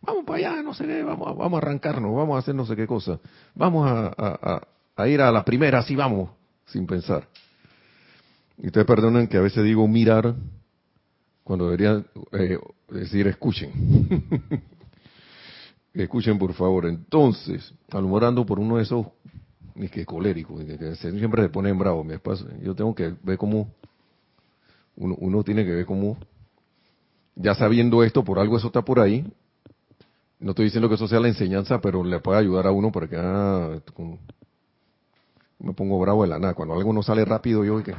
[0.03, 2.75] vamos para allá, no sé qué, vamos, vamos a arrancarnos, vamos a hacer no sé
[2.77, 3.21] qué cosa.
[3.55, 4.63] Vamos a,
[4.97, 6.31] a ir a la primera, así vamos,
[6.67, 7.29] sin pensar.
[8.59, 10.35] Y ustedes perdonen que a veces digo mirar,
[11.47, 13.71] cuando debería eh, decir escuchen.
[15.95, 16.87] escuchen por favor.
[16.87, 19.07] Entonces, alumbrando por uno de esos,
[19.77, 20.59] ni que colérico,
[20.97, 22.49] siempre se pone en bravo mi espacio.
[22.63, 23.71] Yo tengo que ver cómo,
[24.97, 26.19] uno, tiene que ver cómo,
[27.37, 29.25] ya sabiendo esto, por algo eso está por ahí.
[30.41, 33.09] No estoy diciendo que eso sea la enseñanza, pero le puede ayudar a uno para
[33.09, 33.79] que ah,
[35.59, 36.55] me pongo bravo de la nada.
[36.55, 37.95] Cuando algo no sale rápido, yo que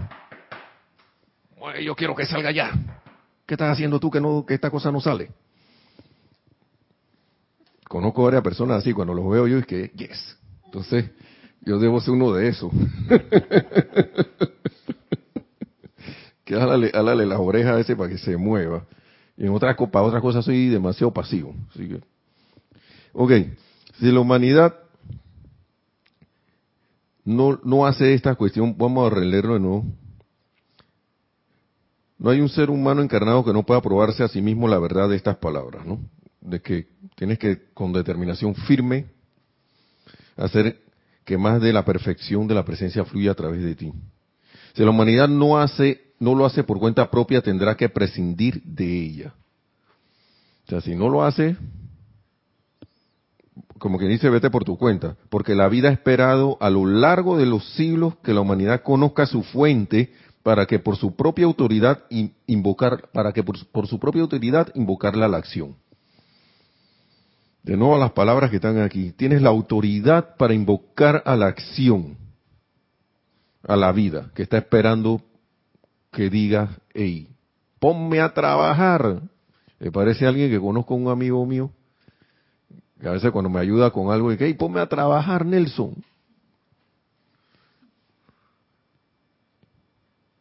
[1.83, 2.71] yo quiero que salga ya.
[3.45, 5.31] ¿Qué estás haciendo tú que no que esta cosa no sale?
[7.87, 10.37] Conozco varias personas así, cuando los veo yo es que, yes.
[10.65, 11.09] Entonces,
[11.61, 12.69] yo debo ser uno de esos.
[16.43, 18.85] que álale, álale las orejas a ese para que se mueva.
[19.37, 21.55] En otras, para otras cosas soy demasiado pasivo.
[23.13, 23.31] Ok,
[23.99, 24.75] si la humanidad
[27.23, 29.85] no, no hace esta cuestión, vamos a releerlo de nuevo.
[32.17, 35.07] No hay un ser humano encarnado que no pueda probarse a sí mismo la verdad
[35.09, 35.99] de estas palabras, ¿no?
[36.41, 39.05] De que tienes que, con determinación firme,
[40.35, 40.81] hacer
[41.25, 43.91] que más de la perfección de la presencia fluya a través de ti.
[44.73, 49.03] Si la humanidad no hace, no lo hace por cuenta propia, tendrá que prescindir de
[49.03, 49.33] ella.
[50.65, 51.55] O sea, si no lo hace,
[53.77, 57.37] como que dice, vete por tu cuenta, porque la vida ha esperado a lo largo
[57.37, 60.11] de los siglos que la humanidad conozca su fuente
[60.43, 62.03] para que por su propia autoridad
[62.47, 65.75] invocar, para que por, su propia autoridad invocarla a la acción.
[67.63, 69.11] De nuevo las palabras que están aquí.
[69.11, 72.17] Tienes la autoridad para invocar a la acción,
[73.63, 75.21] a la vida, que está esperando
[76.11, 77.29] que diga, hey,
[77.79, 79.21] ponme a trabajar.
[79.79, 81.71] Me parece alguien que conozco un amigo mío,
[82.99, 85.95] que a veces cuando me ayuda con algo, dice, hey, ponme a trabajar, Nelson.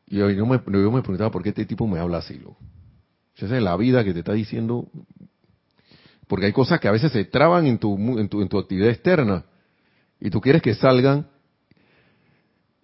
[0.07, 2.59] Y yo me, yo me preguntaba por qué este tipo me habla así, loco.
[3.37, 4.88] Esa es la vida que te está diciendo.
[6.26, 8.88] Porque hay cosas que a veces se traban en tu, en tu, en tu actividad
[8.88, 9.44] externa.
[10.20, 11.29] Y tú quieres que salgan.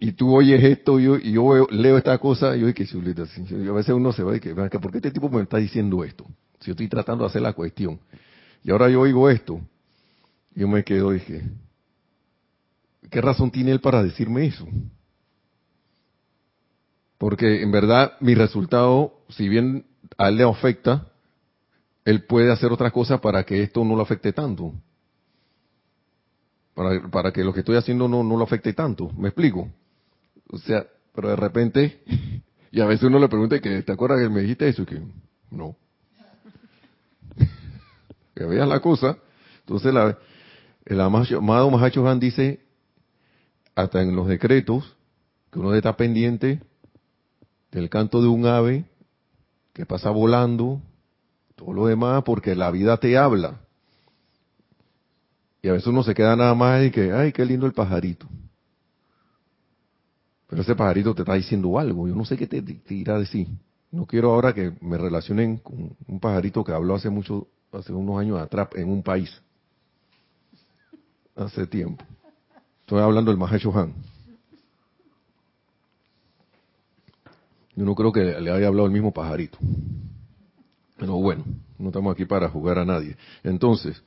[0.03, 3.21] Y tú oyes esto y yo, y yo leo esta cosa y yo, que chulita.
[3.21, 6.25] A veces uno se va y que, ¿por qué este tipo me está diciendo esto?
[6.59, 8.01] Si yo estoy tratando de hacer la cuestión.
[8.65, 9.61] Y ahora yo oigo esto.
[10.53, 11.43] Y yo me quedo dije,
[13.09, 14.67] ¿qué razón tiene él para decirme eso?
[17.17, 19.85] Porque en verdad mi resultado, si bien
[20.17, 21.13] a él le afecta,
[22.03, 24.73] él puede hacer otra cosa para que esto no lo afecte tanto.
[26.73, 29.09] Para, para que lo que estoy haciendo no, no lo afecte tanto.
[29.13, 29.69] ¿Me explico?
[30.49, 32.03] O sea, pero de repente,
[32.71, 34.85] y a veces uno le pregunta que, ¿te acuerdas que me dijiste eso?
[34.85, 35.01] Que,
[35.51, 35.75] no.
[38.35, 39.17] que veas la cosa.
[39.59, 40.17] Entonces, la,
[40.85, 42.61] el amado Mahacho Han dice,
[43.75, 44.95] hasta en los decretos,
[45.51, 46.61] que uno está pendiente
[47.71, 48.85] del canto de un ave
[49.73, 50.81] que pasa volando,
[51.55, 53.61] todo lo demás, porque la vida te habla.
[55.61, 58.27] Y a veces uno se queda nada más y que, ay, qué lindo el pajarito.
[60.53, 63.19] Pero ese pajarito te está diciendo algo, yo no sé qué te, te irá a
[63.19, 63.47] decir.
[63.89, 68.19] No quiero ahora que me relacionen con un pajarito que habló hace mucho, hace unos
[68.19, 69.41] años atrás en un país.
[71.35, 72.05] Hace tiempo.
[72.81, 73.95] Estoy hablando del Mahecho Han.
[77.75, 79.57] Yo no creo que le haya hablado el mismo pajarito.
[80.97, 81.45] Pero bueno,
[81.79, 83.17] no estamos aquí para jugar a nadie.
[83.43, 83.99] Entonces,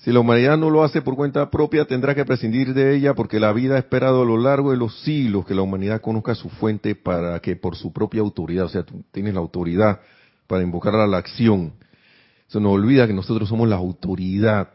[0.00, 3.38] si la humanidad no lo hace por cuenta propia, tendrá que prescindir de ella porque
[3.38, 6.48] la vida ha esperado a lo largo de los siglos que la humanidad conozca su
[6.48, 10.00] fuente para que por su propia autoridad, o sea, tú tienes la autoridad
[10.46, 11.74] para invocar a la acción.
[12.46, 14.70] Se nos olvida que nosotros somos la autoridad.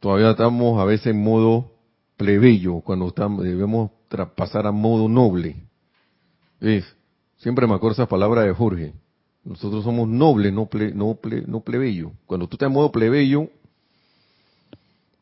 [0.00, 1.72] Todavía estamos a veces en modo
[2.18, 3.90] plebeyo, cuando estamos, debemos
[4.36, 5.56] pasar a modo noble.
[6.60, 6.84] ¿Ves?
[7.38, 8.92] Siempre me acuerdo esas palabras de Jorge.
[9.46, 12.10] Nosotros somos nobles, no, no, no plebeyo.
[12.26, 13.48] Cuando tú estás en modo plebeyo,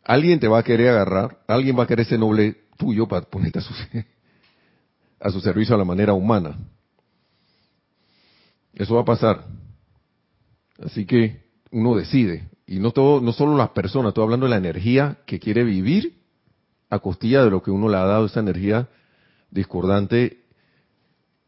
[0.02, 3.58] alguien te va a querer agarrar, alguien va a querer ser noble tuyo para ponerte
[3.58, 3.74] a su,
[5.20, 6.56] a su servicio a la manera humana.
[8.72, 9.44] Eso va a pasar.
[10.82, 12.48] Así que uno decide.
[12.66, 16.14] Y no, todo, no solo las personas, estoy hablando de la energía que quiere vivir
[16.88, 18.88] a costilla de lo que uno le ha dado, esa energía
[19.50, 20.44] discordante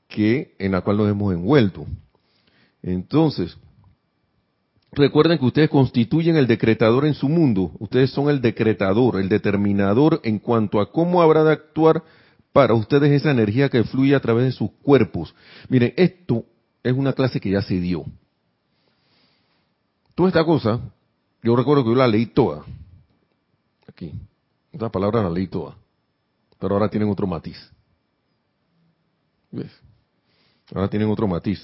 [0.08, 1.86] que en la cual nos hemos envuelto.
[2.86, 3.58] Entonces,
[4.92, 7.72] recuerden que ustedes constituyen el decretador en su mundo.
[7.80, 12.04] Ustedes son el decretador, el determinador en cuanto a cómo habrá de actuar
[12.52, 15.34] para ustedes esa energía que fluye a través de sus cuerpos.
[15.68, 16.44] Miren, esto
[16.84, 18.04] es una clase que ya se dio.
[20.14, 20.80] Toda esta cosa,
[21.42, 22.64] yo recuerdo que yo la leí toda.
[23.88, 24.12] Aquí.
[24.72, 25.76] Esta palabra la leí toda.
[26.60, 27.58] Pero ahora tienen otro matiz.
[29.50, 29.72] ¿Ves?
[30.72, 31.60] Ahora tienen otro matiz.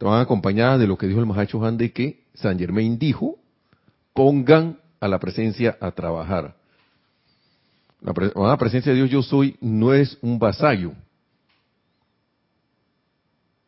[0.00, 3.36] Estaban acompañadas de lo que dijo el Mahacho Han de que San Germain dijo,
[4.14, 6.56] pongan a la presencia a trabajar.
[8.00, 10.94] La, presencia de Dios yo soy no es un vasallo.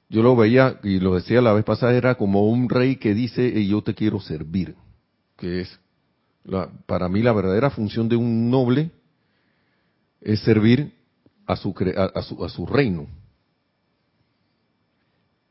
[0.08, 3.66] Yo lo veía y lo decía la vez pasada, era como un rey que dice,
[3.66, 4.74] yo te quiero servir.
[5.36, 5.80] Que es,
[6.86, 8.90] para mí la verdadera función de un noble
[10.22, 10.94] es servir
[11.44, 13.06] a su, a su reino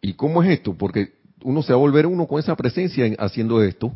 [0.02, 0.76] ¿Y cómo es esto?
[0.76, 3.92] Porque uno se va a volver uno con esa presencia haciendo esto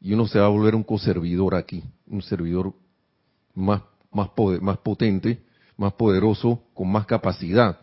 [0.00, 2.74] y uno se va a volver un coservidor aquí, un servidor
[3.54, 3.82] más
[4.14, 5.42] más poder, más potente,
[5.76, 7.78] más poderoso, con más capacidad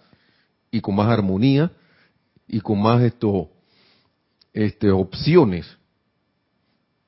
[0.72, 1.72] y con más armonía
[2.48, 3.50] y con más esto
[4.54, 5.78] este opciones.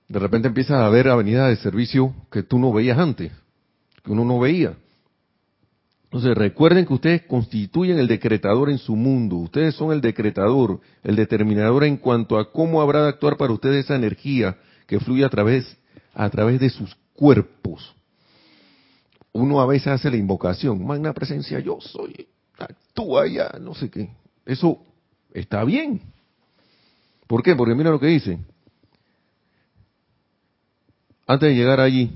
[0.07, 3.31] De repente empiezas a ver avenidas de servicio que tú no veías antes,
[4.03, 4.77] que uno no veía.
[6.13, 11.15] Entonces recuerden que ustedes constituyen el decretador en su mundo, ustedes son el decretador, el
[11.15, 15.29] determinador en cuanto a cómo habrá de actuar para ustedes esa energía que fluye a
[15.29, 15.75] través,
[16.13, 17.95] a través de sus cuerpos.
[19.31, 22.27] Uno a veces hace la invocación, magna presencia, yo soy,
[22.59, 24.11] actúa ya, no sé qué.
[24.45, 24.83] Eso
[25.33, 25.99] está bien.
[27.25, 27.55] ¿Por qué?
[27.55, 28.37] Porque mira lo que dice.
[31.25, 32.11] Antes de llegar allí,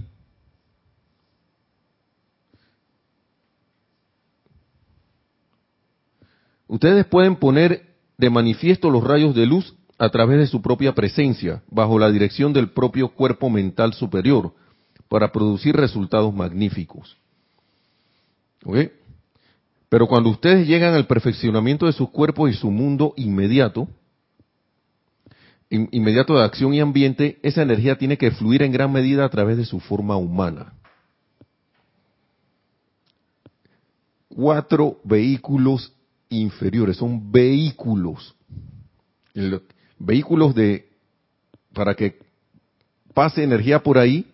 [6.68, 11.64] Ustedes pueden poner de manifiesto los rayos de luz a través de su propia presencia,
[11.70, 14.54] bajo la dirección del propio cuerpo mental superior,
[15.08, 17.18] para producir resultados magníficos.
[18.66, 18.78] ¿Ok?
[19.90, 23.88] Pero cuando ustedes llegan al perfeccionamiento de sus cuerpos y su mundo inmediato,
[25.70, 29.58] inmediato de acción y ambiente, esa energía tiene que fluir en gran medida a través
[29.58, 30.74] de su forma humana.
[34.28, 35.94] Cuatro vehículos
[36.30, 38.36] inferiores, son vehículos.
[40.00, 40.88] vehículos de
[41.74, 42.20] para que
[43.14, 44.26] pase energía por ahí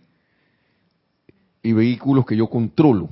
[1.62, 3.10] y vehículos que yo controlo.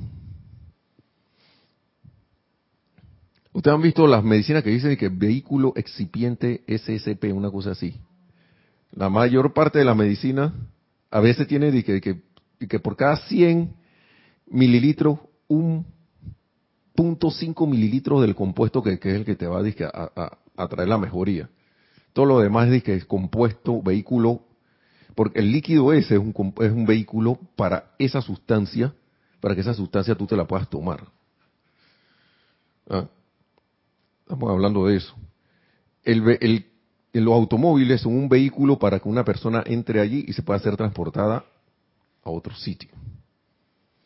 [3.53, 7.95] Ustedes han visto las medicinas que dicen que vehículo excipiente SSP, una cosa así.
[8.91, 10.53] La mayor parte de la medicina
[11.09, 12.21] a veces tiene que, que,
[12.67, 13.73] que por cada 100
[14.47, 15.85] mililitros un
[16.95, 21.49] 0.5 mililitros del compuesto que, es el que te va a, traer la mejoría.
[22.13, 24.41] Todo lo demás es que es compuesto, vehículo,
[25.15, 28.93] porque el líquido ese es un, es un vehículo para esa sustancia
[29.41, 31.03] para que esa sustancia tú te la puedas tomar.
[32.89, 33.07] Ah,
[34.21, 35.13] estamos hablando de eso.
[36.03, 36.65] El,
[37.13, 40.77] los automóviles son un vehículo para que una persona entre allí y se pueda ser
[40.77, 41.43] transportada
[42.23, 42.91] a otro sitio.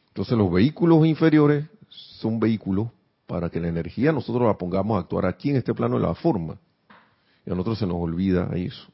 [0.07, 1.65] Entonces los vehículos inferiores
[2.19, 2.89] son vehículos
[3.27, 6.15] para que la energía nosotros la pongamos a actuar aquí en este plano de la
[6.15, 6.57] forma.
[7.45, 8.87] Y a nosotros se nos olvida eso.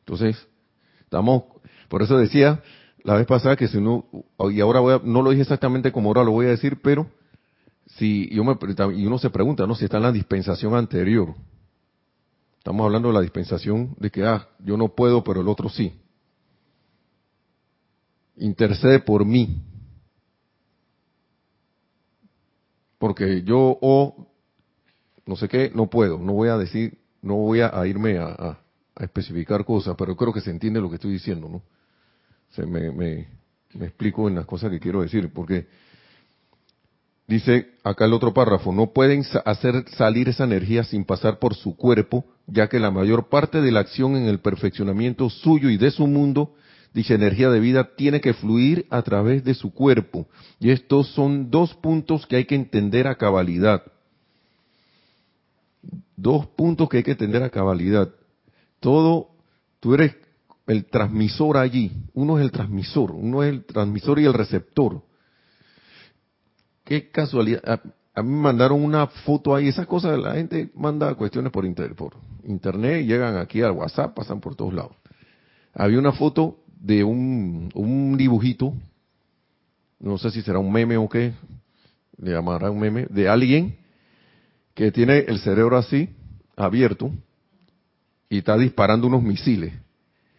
[0.00, 0.36] Entonces,
[1.00, 1.44] estamos,
[1.88, 2.62] por eso decía
[3.04, 4.06] la vez pasada que si uno,
[4.50, 7.08] y ahora voy a, no lo dije exactamente como ahora lo voy a decir, pero
[7.86, 8.56] si yo me,
[8.96, 9.74] y uno se pregunta, ¿no?
[9.74, 11.34] Si está en la dispensación anterior.
[12.58, 15.92] Estamos hablando de la dispensación de que, ah, yo no puedo, pero el otro sí.
[18.36, 19.60] Intercede por mí.
[23.02, 24.28] Porque yo o
[25.26, 28.60] no sé qué, no puedo, no voy a decir, no voy a, irme a,
[29.00, 31.62] especificar cosas, pero creo que se entiende lo que estoy diciendo, ¿no?
[32.50, 33.26] Se me, me,
[33.74, 35.66] me explico en las cosas que quiero decir, porque
[37.26, 41.76] Dice acá el otro párrafo, no pueden hacer salir esa energía sin pasar por su
[41.76, 45.90] cuerpo, ya que la mayor parte de la acción en el perfeccionamiento suyo y de
[45.90, 46.54] su mundo,
[46.94, 50.28] dicha energía de vida, tiene que fluir a través de su cuerpo.
[50.60, 53.82] Y estos son dos puntos que hay que entender a cabalidad.
[56.16, 58.10] Dos puntos que hay que entender a cabalidad.
[58.80, 59.28] Todo,
[59.80, 60.16] tú eres
[60.66, 61.92] el transmisor allí.
[62.14, 65.02] Uno es el transmisor, uno es el transmisor y el receptor
[66.84, 67.80] qué casualidad.
[68.14, 72.16] A, mí me mandaron una foto ahí, esas cosas, la gente manda cuestiones por, por
[72.44, 74.92] internet, llegan aquí al WhatsApp, pasan por todos lados.
[75.74, 78.74] Había una foto de un, un dibujito,
[80.00, 81.32] no sé si será un meme o qué,
[82.18, 83.76] le llamará un meme, de alguien
[84.74, 86.08] que tiene el cerebro así,
[86.56, 87.12] abierto,
[88.28, 89.72] y está disparando unos misiles,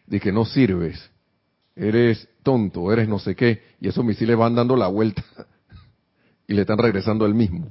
[0.06, 1.10] de que no sirves,
[1.78, 5.24] eres tonto, eres no sé qué, y esos misiles van dando la vuelta
[6.48, 7.70] y le están regresando el mismo.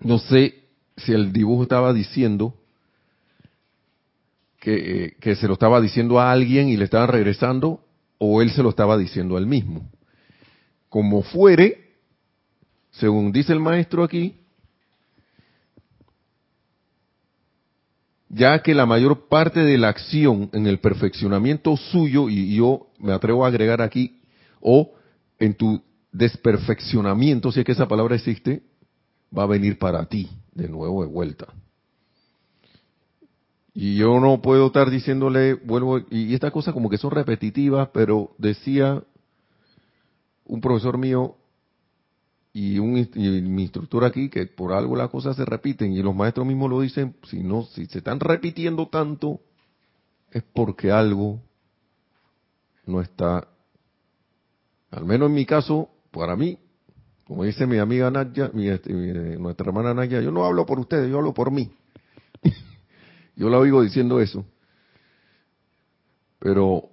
[0.00, 0.64] No sé
[0.96, 2.57] si el dibujo estaba diciendo
[4.68, 7.80] que, eh, que, se lo estaba diciendo a alguien y le estaban regresando
[8.18, 9.90] o él se lo estaba diciendo al mismo.
[10.90, 11.94] Como fuere,
[12.90, 14.36] según dice el maestro aquí,
[18.28, 23.12] ya que la mayor parte de la acción en el perfeccionamiento suyo, y yo me
[23.12, 24.20] atrevo a agregar aquí,
[24.60, 24.92] o
[25.38, 28.62] en tu desperfeccionamiento, si es que esa palabra existe,
[29.36, 31.46] va a venir para ti de nuevo de vuelta.
[33.80, 38.34] Y yo no puedo estar diciéndole, vuelvo, y estas cosas como que son repetitivas, pero
[38.36, 39.04] decía
[40.46, 41.36] un profesor mío
[42.52, 42.94] y, un,
[43.54, 46.80] mi instructor aquí que por algo las cosas se repiten y los maestros mismos lo
[46.80, 49.38] dicen, si no, si se están repitiendo tanto,
[50.32, 51.40] es porque algo
[52.84, 53.46] no está
[54.90, 56.58] al menos en mi caso, para mí,
[57.28, 58.92] como dice mi amiga Nadia, este,
[59.38, 61.70] nuestra hermana Nadia, yo no hablo por ustedes, yo hablo por mí.
[63.38, 64.44] Yo la oigo diciendo eso.
[66.38, 66.90] Pero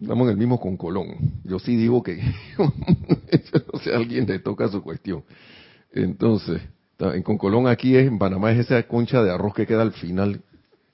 [0.00, 1.40] estamos en el mismo con Colón.
[1.44, 2.22] Yo sí digo que
[2.58, 5.24] no sé, alguien le toca su cuestión.
[5.92, 6.62] Entonces,
[6.98, 10.40] en Concolón aquí es, en Panamá es esa concha de arroz que queda al final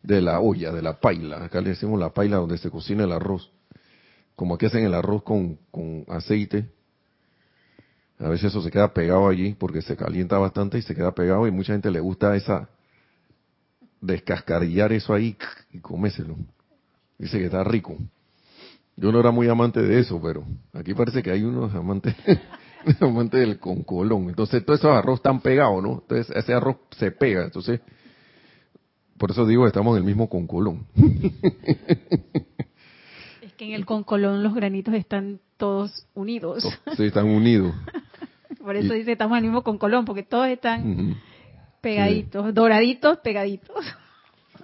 [0.03, 1.45] de la olla, de la paila.
[1.45, 3.53] Acá le decimos la paila donde se cocina el arroz
[4.41, 5.59] como aquí hacen el arroz con,
[6.09, 6.65] aceite,
[8.19, 11.47] a veces eso se queda pegado allí porque se calienta bastante y se queda pegado
[11.47, 12.71] y mucha gente le gusta esa
[14.01, 15.37] descascarillar eso ahí
[15.73, 16.37] y coméselo.
[17.19, 17.97] Dice que está rico.
[18.97, 22.15] Yo no era muy amante de eso, pero aquí parece que hay unos amantes,
[23.01, 24.29] amantes del concolón.
[24.29, 26.01] Entonces, todos esos arroz están pegados, ¿no?
[26.03, 27.45] Entonces, ese arroz se pega.
[27.45, 27.81] Entonces,
[29.17, 30.87] por eso digo estamos en el mismo concolón.
[33.61, 36.67] que en el concolón los granitos están todos unidos.
[36.97, 37.75] Sí, están unidos.
[38.59, 41.17] Por eso dice estamos en el mismo concolón, porque todos están
[41.81, 43.85] pegaditos, doraditos, pegaditos.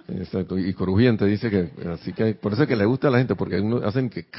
[0.07, 3.17] Exacto, y crujiente dice que, así que por eso es que le gusta a la
[3.17, 4.25] gente, porque hacen que...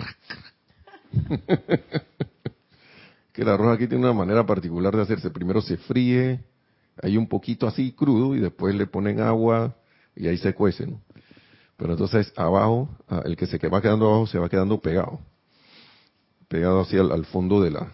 [3.32, 5.30] que el arroz aquí tiene una manera particular de hacerse.
[5.30, 6.40] Primero se fríe,
[7.02, 9.76] hay un poquito así crudo, y después le ponen agua,
[10.16, 11.00] y ahí se cuece, ¿no?
[11.76, 15.20] Pero entonces abajo, ah, el que se va quedando abajo se va quedando pegado.
[16.48, 17.92] Pegado así al, fondo de la,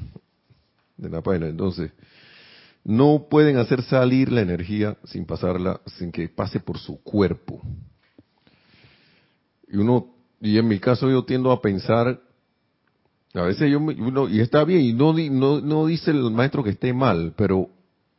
[0.97, 1.49] de la página.
[1.49, 1.93] Entonces,
[2.85, 7.63] no pueden hacer salir la energía sin pasarla, sin que pase por su cuerpo.
[9.67, 12.21] Y uno, y en mi caso yo tiendo a pensar,
[13.33, 13.81] a veces yo,
[14.29, 17.71] y está bien, y no, no, no dice el maestro que esté mal, pero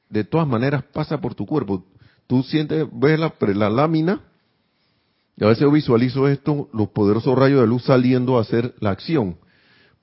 [0.09, 1.85] de todas maneras pasa por tu cuerpo.
[2.27, 4.21] Tú sientes, ves la, la lámina,
[5.37, 8.89] y a veces yo visualizo esto, los poderosos rayos de luz saliendo a hacer la
[8.89, 9.37] acción.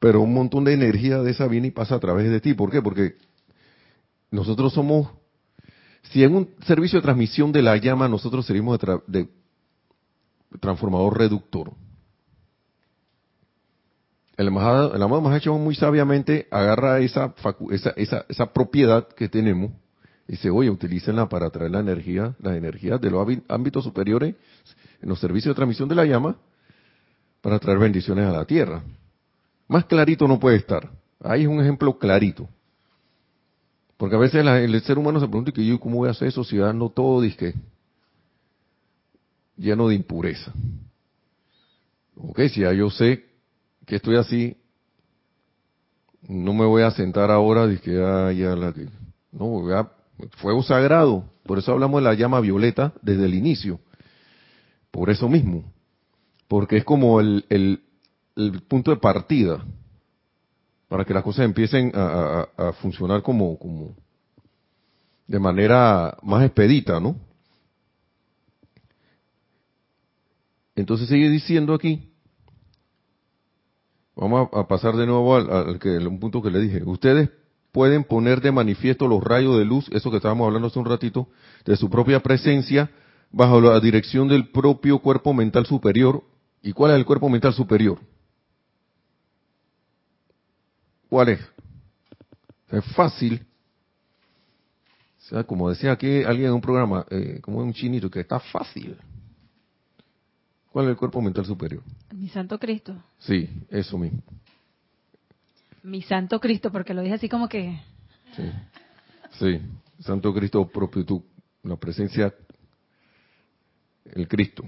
[0.03, 2.55] pero un montón de energía de esa viene y pasa a través de ti.
[2.55, 2.83] ¿Por qué?
[2.83, 3.15] Porque
[4.33, 5.09] nosotros somos,
[6.11, 9.29] si en un servicio de transmisión de la llama nosotros servimos de, de
[10.59, 11.73] transformador reductor.
[14.37, 15.21] El, amado, el amado
[15.59, 17.35] muy sabiamente agarra esa,
[17.71, 19.71] esa, esa, esa propiedad que tenemos
[20.27, 24.35] y dice, oye, utilícenla para traer la energía, las energías de los ámbitos superiores
[25.03, 26.37] en los servicios de transmisión de la llama
[27.43, 28.83] para traer bendiciones a la tierra.
[29.69, 30.89] Más clarito no puede estar.
[31.23, 32.49] Ahí es un ejemplo clarito.
[34.03, 36.43] Porque a veces el ser humano se pregunta que yo cómo voy a hacer eso
[36.43, 37.55] si ando todo disque
[39.57, 40.53] lleno de impureza.
[42.17, 43.25] Ok, si ya yo sé
[43.87, 44.57] que estoy así,
[46.23, 48.75] no me voy a sentar ahora y que ya la
[49.31, 49.89] no voy a
[50.39, 53.79] fuego sagrado, por eso hablamos de la llama violeta desde el inicio.
[54.91, 55.73] Por eso mismo,
[56.49, 59.65] porque es como el, el, punto de partida
[60.93, 63.97] para que las cosas empiecen a, funcionar como, como
[65.27, 67.17] de manera más expedita, ¿no?
[70.77, 72.13] Entonces sigue diciendo aquí,
[74.15, 77.31] vamos a, pasar de nuevo al, que, un punto que le dije, ustedes
[77.73, 81.27] pueden poner de manifiesto los rayos de luz, eso que estábamos hablando hace un ratito,
[81.65, 82.91] de su propia presencia,
[83.31, 86.23] bajo la dirección del propio cuerpo mental superior.
[86.61, 87.99] ¿Y cuál es el cuerpo mental superior?
[91.13, 91.41] ¿Cuál es?
[92.71, 93.45] Es fácil.
[95.19, 98.41] O sea, como decía aquí alguien en un programa, eh, como un chinito, que está
[98.41, 98.97] fácil.
[100.71, 101.83] ¿Cuál es el cuerpo mental superior?
[102.15, 102.97] Mi Santo Cristo.
[103.19, 104.23] Sí, eso mismo.
[105.83, 107.79] Mi Santo Cristo, porque lo dije así como que...
[108.35, 108.51] Sí,
[109.33, 109.61] sí.
[109.99, 111.27] Santo Cristo propio tú,
[111.63, 112.33] la presencia,
[114.15, 114.65] el Cristo,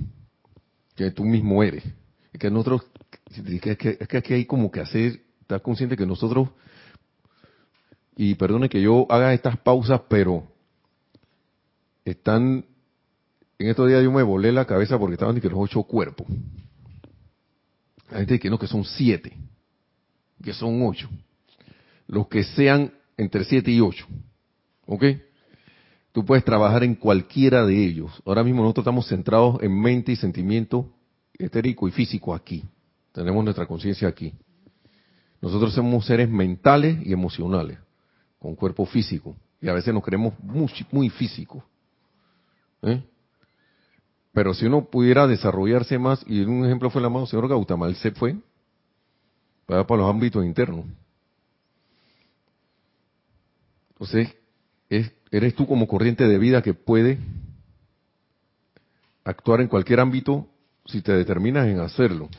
[0.94, 1.84] que tú mismo eres.
[2.34, 2.82] Y que nosotros,
[3.34, 6.48] es que, es que aquí hay como que hacer, estar consciente que nosotros,
[8.16, 10.46] y perdone que yo haga estas pausas, pero
[12.04, 12.64] están
[13.58, 16.26] en estos días yo me volé la cabeza porque estaban que los ocho cuerpos.
[18.10, 19.36] La gente dice que no, que son siete,
[20.42, 21.08] que son ocho.
[22.06, 24.06] Los que sean entre siete y ocho.
[24.86, 25.04] ¿Ok?
[26.12, 28.10] Tú puedes trabajar en cualquiera de ellos.
[28.24, 30.90] Ahora mismo nosotros estamos centrados en mente y sentimiento
[31.38, 32.64] etérico y físico aquí.
[33.12, 34.32] Tenemos nuestra conciencia aquí.
[35.44, 37.78] Nosotros somos seres mentales y emocionales,
[38.38, 39.36] con cuerpo físico.
[39.60, 41.62] Y a veces nos creemos muy, muy físicos.
[42.80, 43.04] ¿Eh?
[44.32, 47.96] Pero si uno pudiera desarrollarse más, y un ejemplo fue el amado señor Gautama, él
[47.96, 48.36] se fue
[49.66, 50.86] para, para los ámbitos internos.
[53.90, 54.34] Entonces,
[55.30, 57.18] eres tú como corriente de vida que puede
[59.24, 60.48] actuar en cualquier ámbito
[60.86, 62.30] si te determinas en hacerlo.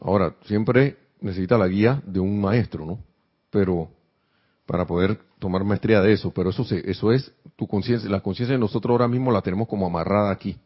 [0.00, 2.98] Ahora, siempre necesita la guía de un maestro, ¿no?
[3.50, 3.88] Pero
[4.66, 8.60] para poder tomar maestría de eso, pero eso eso es tu conciencia, la conciencia de
[8.60, 10.56] nosotros ahora mismo la tenemos como amarrada aquí.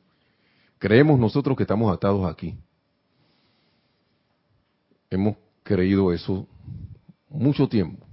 [0.78, 2.56] Creemos nosotros que estamos atados aquí.
[5.10, 6.46] Hemos creído eso
[7.28, 8.06] mucho tiempo.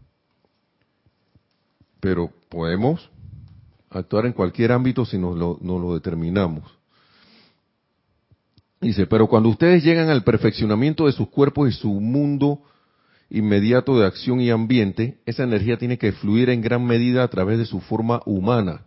[2.00, 3.10] Pero podemos
[3.90, 6.64] actuar en cualquier ámbito si nos lo, nos lo determinamos.
[8.84, 12.62] Dice, pero cuando ustedes llegan al perfeccionamiento de sus cuerpos y su mundo
[13.30, 17.58] inmediato de acción y ambiente, esa energía tiene que fluir en gran medida a través
[17.60, 18.82] de su forma humana.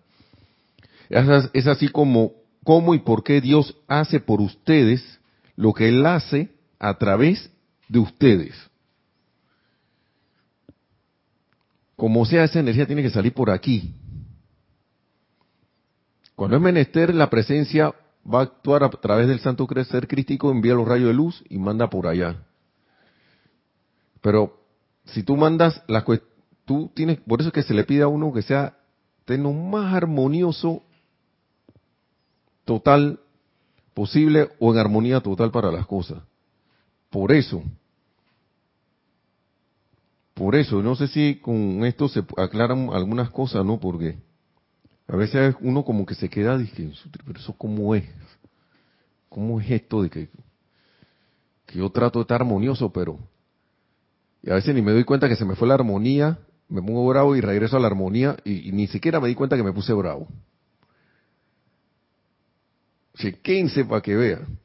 [1.09, 2.32] Es así como
[2.62, 5.18] cómo y por qué Dios hace por ustedes
[5.57, 7.51] lo que Él hace a través
[7.88, 8.55] de ustedes.
[11.97, 13.94] Como sea, esa energía tiene que salir por aquí.
[16.34, 17.94] Cuando es menester, la presencia
[18.33, 21.59] va a actuar a través del santo ser crítico, envía los rayos de luz y
[21.59, 22.43] manda por allá.
[24.20, 24.59] Pero
[25.05, 26.05] si tú mandas la
[26.64, 28.77] tú tienes, por eso es que se le pide a uno que sea
[29.24, 30.83] lo más armonioso
[32.64, 33.20] total
[33.95, 36.18] posible o en armonía total para las cosas.
[37.11, 37.62] Por eso,
[40.35, 43.81] por eso, no sé si con esto se aclaran algunas cosas, ¿no?
[43.81, 44.18] Porque
[45.09, 46.90] a veces uno como que se queda, dice,
[47.24, 48.04] pero eso cómo es,
[49.28, 50.28] cómo es esto de que,
[51.66, 53.18] que yo trato de estar armonioso, pero
[54.42, 56.38] y a veces ni me doy cuenta que se me fue la armonía,
[56.68, 59.64] me pongo bravo y regreso a la armonía y ni siquiera me di cuenta que
[59.64, 60.28] me puse bravo.
[63.14, 64.59] Chequense para que vean.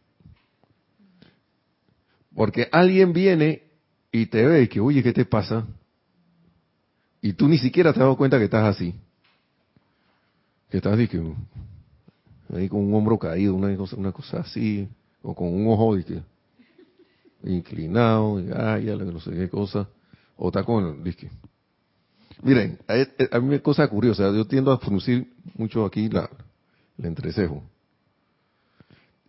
[2.36, 3.64] Porque alguien viene
[4.12, 5.66] y te ve y que, oye, ¿qué te pasa?
[7.20, 8.94] Y tú ni siquiera te has dado cuenta que estás así.
[10.72, 11.22] Que estás que,
[12.56, 14.88] ahí con un hombro caído, una cosa, una cosa así,
[15.22, 16.22] o con un ojo, que,
[17.44, 19.90] inclinado, y, ay, ya no sé qué cosa,
[20.38, 21.16] o está con el.
[22.42, 26.30] Miren, a, mí me cosa curiosa, yo tiendo a fruncir mucho aquí la,
[26.98, 27.64] el entrecejo.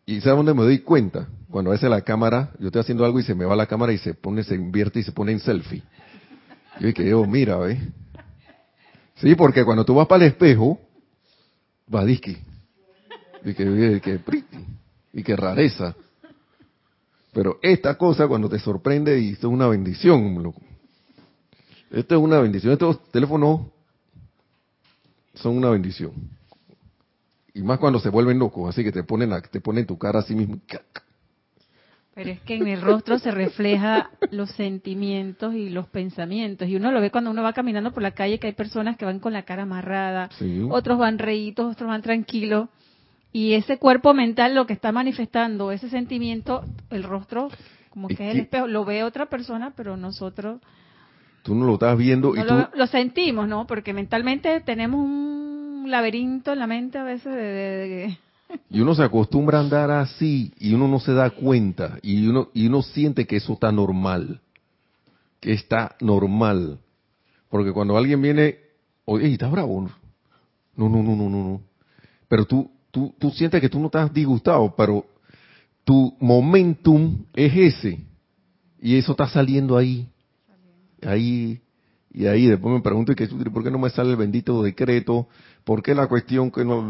[0.07, 1.29] ¿Y sabe dónde me doy cuenta?
[1.51, 3.93] Cuando a veces la cámara, yo estoy haciendo algo y se me va la cámara
[3.93, 5.83] y se pone, se invierte y se pone en selfie.
[6.81, 7.81] Yo dije, yo, mira, ¿ves?
[9.17, 10.81] Sí, porque cuando tú vas para el espejo,
[11.93, 12.39] va disque.
[13.45, 14.21] Y que, que,
[15.13, 15.95] y que rareza.
[17.33, 20.61] Pero esta cosa cuando te sorprende y esto es una bendición, loco.
[21.91, 22.73] Esto es una bendición.
[22.73, 23.63] Estos teléfonos
[25.35, 26.13] son una bendición.
[27.55, 30.35] Y más cuando se vuelven locos, así que te ponen, te ponen tu cara así
[30.35, 30.61] mismo.
[32.15, 36.69] Pero es que en el rostro se refleja los sentimientos y los pensamientos.
[36.69, 39.07] Y uno lo ve cuando uno va caminando por la calle, que hay personas que
[39.07, 40.29] van con la cara amarrada,
[40.71, 42.69] otros van reídos, otros van tranquilos.
[43.33, 47.49] Y ese cuerpo mental lo que está manifestando, ese sentimiento, el rostro,
[47.89, 50.61] como que es el espejo, lo ve otra persona, pero nosotros...
[51.43, 52.55] Tú no lo estás viendo y tú...
[52.75, 53.67] Lo, sentimos, ¿no?
[53.67, 58.19] Porque mentalmente tenemos un laberinto en la mente a veces de
[58.71, 62.49] y uno se acostumbra a andar así y uno no se da cuenta y uno,
[62.55, 64.41] y uno siente que eso está normal,
[65.41, 66.79] que está normal.
[67.49, 68.57] Porque cuando alguien viene,
[69.05, 69.91] oye, está bravo.
[70.75, 71.61] No, no, no, no, no, no.
[72.29, 75.05] Pero tú, tú, tú sientes que tú no estás disgustado, pero
[75.85, 78.01] tu momentum es ese.
[78.81, 80.09] Y eso está saliendo ahí.
[81.03, 81.61] Ahí.
[82.15, 83.13] Y ahí después me pregunto,
[83.53, 85.29] ¿por qué no me sale el bendito decreto?
[85.65, 86.83] ¿Por qué la cuestión que no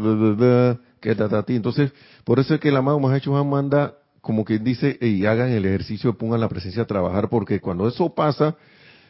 [1.03, 1.55] que ti.
[1.55, 1.91] Entonces,
[2.23, 6.17] por eso es que el amado Mahacho manda, como que dice, y hagan el ejercicio,
[6.17, 8.55] pongan la presencia a trabajar, porque cuando eso pasa,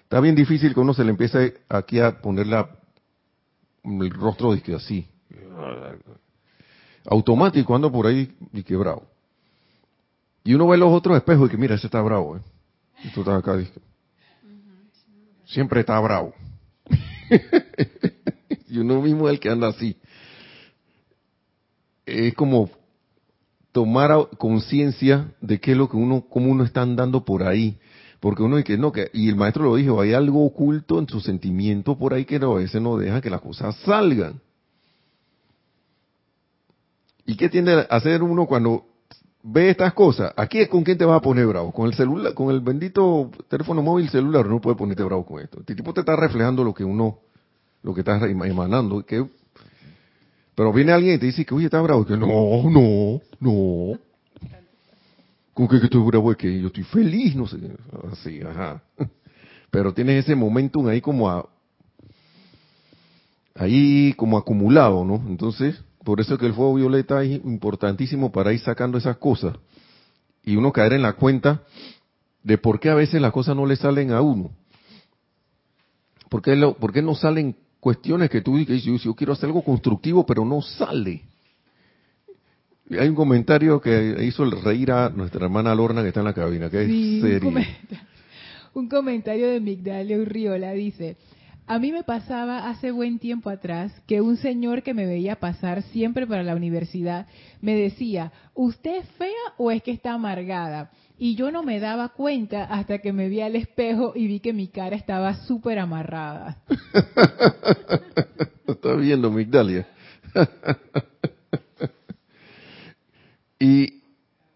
[0.01, 2.67] está bien difícil que uno se le empiece aquí a poner la,
[3.83, 5.07] el rostro de así.
[7.05, 9.03] Automático, ando por ahí y que bravo.
[10.43, 12.41] Y uno ve los otros espejos y que mira, ese está bravo, ¿eh?
[13.03, 13.57] Y tú estás acá,
[15.45, 16.33] Siempre está bravo.
[18.67, 19.95] y uno mismo es el que anda así
[22.05, 22.69] es como
[23.71, 27.77] tomar conciencia de qué es lo que uno, cómo uno está andando por ahí.
[28.19, 31.97] Porque uno dice, no, y el maestro lo dijo, hay algo oculto en su sentimiento
[31.97, 34.39] por ahí que a veces no deja que las cosas salgan.
[37.25, 38.85] ¿Y qué tiende a hacer uno cuando
[39.41, 40.33] ve estas cosas?
[40.37, 43.29] Aquí es con quién te vas a poner bravo, con el celular, con el bendito
[43.49, 45.59] teléfono móvil celular, no puede ponerte bravo con esto.
[45.59, 47.19] Este tipo te está reflejando lo que uno,
[47.81, 49.25] lo que está emanando, que
[50.55, 52.05] pero viene alguien y te dice que, oye, está bravo.
[52.05, 52.27] que no,
[52.69, 53.99] no, no.
[55.53, 56.31] ¿Cómo que, que estoy bravo?
[56.31, 57.57] Es yo estoy feliz, no sé.
[58.11, 58.81] Así, ajá.
[59.71, 61.49] Pero tienes ese momentum ahí como a,
[63.55, 65.15] ahí como acumulado, ¿no?
[65.27, 69.55] Entonces, por eso es que el fuego violeta es importantísimo para ir sacando esas cosas.
[70.43, 71.63] Y uno caer en la cuenta
[72.43, 74.51] de por qué a veces las cosas no le salen a uno.
[76.29, 79.47] ¿Por qué, lo, por qué no salen cuestiones que tú dices, yo, yo quiero hacer
[79.47, 81.21] algo constructivo, pero no sale.
[82.89, 86.33] Hay un comentario que hizo el reír a nuestra hermana Lorna que está en la
[86.33, 87.51] cabina, que es serio.
[88.73, 91.17] Un, comentario de Migdalia Urriola dice,
[91.65, 95.81] a mí me pasaba hace buen tiempo atrás que un señor que me veía pasar
[95.83, 97.27] siempre para la universidad
[97.61, 100.91] me decía, ¿usted es fea o es que está amargada?
[101.17, 104.51] Y yo no me daba cuenta hasta que me vi al espejo y vi que
[104.51, 106.57] mi cara estaba súper amarrada.
[108.67, 109.87] Está viendo, Migdalia.
[113.59, 114.01] y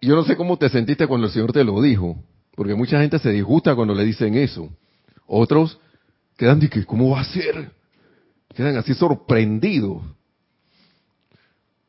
[0.02, 2.18] yo no sé cómo te sentiste cuando el Señor te lo dijo,
[2.56, 4.70] porque mucha gente se disgusta cuando le dicen eso.
[5.28, 5.80] Otros
[6.38, 7.72] quedan de que, ¿cómo va a ser?
[8.56, 10.02] Quedan así sorprendidos.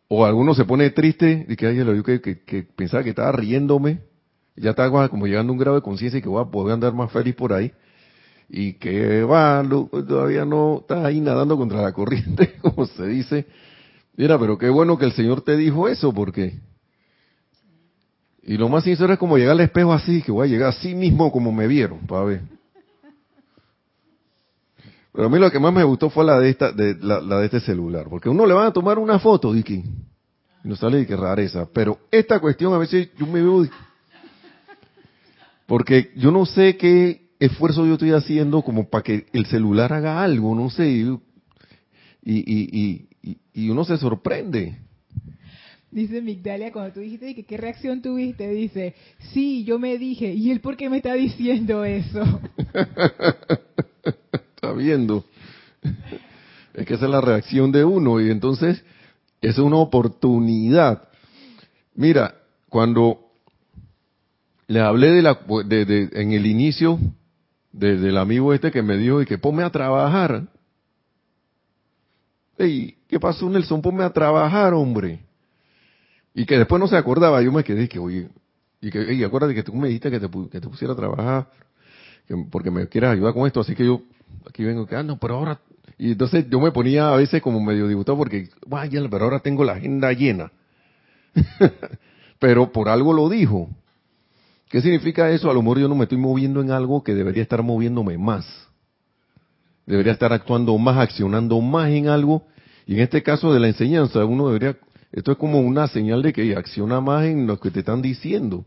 [0.08, 4.08] O algunos se pone triste y que, ay, que, que, que pensaba que estaba riéndome
[4.60, 6.92] ya está como llegando a un grado de conciencia y que voy a poder andar
[6.92, 7.72] más feliz por ahí.
[8.48, 13.46] Y que va, todavía no estás ahí nadando contra la corriente, como se dice.
[14.16, 16.58] Mira, pero qué bueno que el Señor te dijo eso, porque...
[18.42, 20.94] Y lo más sincero es como llegar al espejo así, que voy a llegar así
[20.94, 22.40] mismo como me vieron, para ver.
[25.18, 27.46] Pero a mí lo que más me gustó fue la de esta, de, la, de
[27.46, 29.82] este celular, porque uno le van a tomar una foto, Dicky,
[30.62, 31.66] y no sale de que rareza.
[31.74, 33.66] Pero esta cuestión a veces yo me veo
[35.66, 40.22] porque yo no sé qué esfuerzo yo estoy haciendo como para que el celular haga
[40.22, 40.88] algo, no sé.
[40.88, 41.18] Y,
[42.22, 44.78] y, y, y uno se sorprende.
[45.90, 48.94] Dice Migdalia, cuando tú dijiste que qué reacción tuviste, dice,
[49.32, 52.22] sí, yo me dije, ¿y él por qué me está diciendo eso?
[54.58, 55.24] está viendo.
[56.74, 58.82] Es que esa es la reacción de uno y entonces
[59.40, 61.08] es una oportunidad.
[61.94, 62.34] Mira,
[62.68, 63.20] cuando
[64.66, 66.98] le hablé de la, de, de- en el inicio
[67.72, 70.48] de- del amigo este que me dijo y que ponme a trabajar.
[72.58, 73.80] Ey, ¿qué pasó Nelson?
[73.80, 75.20] Ponme a trabajar, hombre.
[76.34, 78.28] Y que después no se acordaba, yo me quedé que, oye,
[78.80, 81.48] y que, ey, acuérdate que tú me dijiste que te, que pusiera a trabajar,
[82.26, 84.02] que- porque me quieres ayudar con esto, así que yo
[84.48, 85.60] aquí vengo que, ah, no, pero ahora,
[85.98, 89.64] y entonces yo me ponía a veces como medio disgustado porque, vaya, pero ahora tengo
[89.64, 90.52] la agenda llena.
[92.38, 93.68] pero por algo lo dijo.
[94.68, 95.50] ¿Qué significa eso?
[95.50, 98.46] A lo mejor yo no me estoy moviendo en algo que debería estar moviéndome más.
[99.86, 102.46] Debería estar actuando más, accionando más en algo.
[102.86, 104.76] Y en este caso de la enseñanza, uno debería,
[105.12, 108.64] esto es como una señal de que acciona más en lo que te están diciendo.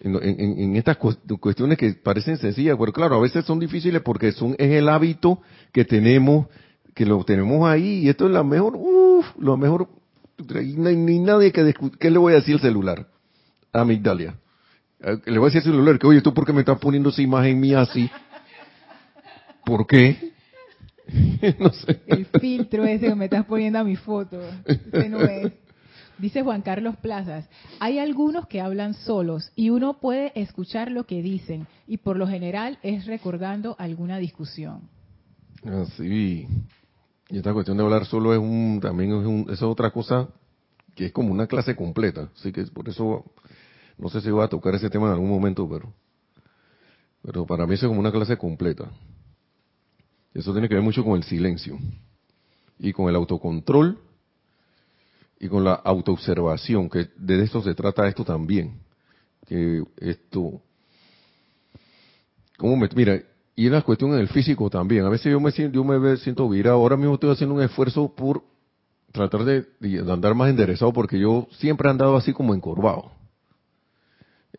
[0.00, 4.00] En, en- en- estas cues- cuestiones que parecen sencillas, pero claro, a veces son difíciles
[4.02, 5.40] porque son, es el hábito
[5.72, 6.46] que tenemos,
[6.94, 9.88] que lo tenemos ahí, y esto es la mejor, uff, lo mejor,
[10.54, 13.06] hay ni nadie que, ¿qué le voy a decir al celular?
[13.72, 14.34] A Migdalia.
[15.00, 17.10] Eh, Le voy a decir al celular que, oye, ¿tú por qué me estás poniendo
[17.10, 18.08] esa imagen mía así?
[19.64, 20.32] ¿Por qué?
[21.58, 22.00] no sé.
[22.06, 24.40] El filtro ese que me estás poniendo a mi foto.
[24.64, 25.52] Ese no es.
[26.18, 27.48] Dice Juan Carlos Plazas,
[27.78, 32.26] hay algunos que hablan solos y uno puede escuchar lo que dicen y por lo
[32.26, 34.88] general es recordando alguna discusión.
[35.64, 36.48] Así.
[37.28, 40.28] Y esta cuestión de hablar solo es un, también es, un, es otra cosa
[40.96, 42.28] que es como una clase completa.
[42.36, 43.24] Así que por eso,
[43.96, 45.92] no sé si voy a tocar ese tema en algún momento, pero,
[47.22, 48.90] pero para mí eso es como una clase completa.
[50.34, 51.78] Eso tiene que ver mucho con el silencio
[52.80, 54.07] y con el autocontrol
[55.40, 58.80] y con la autoobservación, que de esto se trata esto también.
[59.46, 60.60] Que esto,
[62.56, 63.22] ¿cómo me, mira,
[63.54, 65.04] y en la cuestión en el físico también.
[65.04, 66.76] A veces yo me siento, yo me siento virado.
[66.76, 68.42] Ahora mismo estoy haciendo un esfuerzo por
[69.10, 69.66] tratar de,
[70.08, 73.10] andar más enderezado porque yo siempre he andado así como encorvado.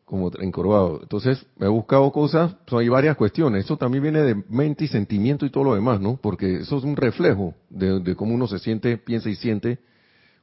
[0.03, 0.99] Como encorvado.
[1.01, 3.65] Entonces me he buscado cosas, son, hay varias cuestiones.
[3.65, 6.17] Eso también viene de mente y sentimiento y todo lo demás, ¿no?
[6.21, 9.79] Porque eso es un reflejo de, de cómo uno se siente, piensa y siente,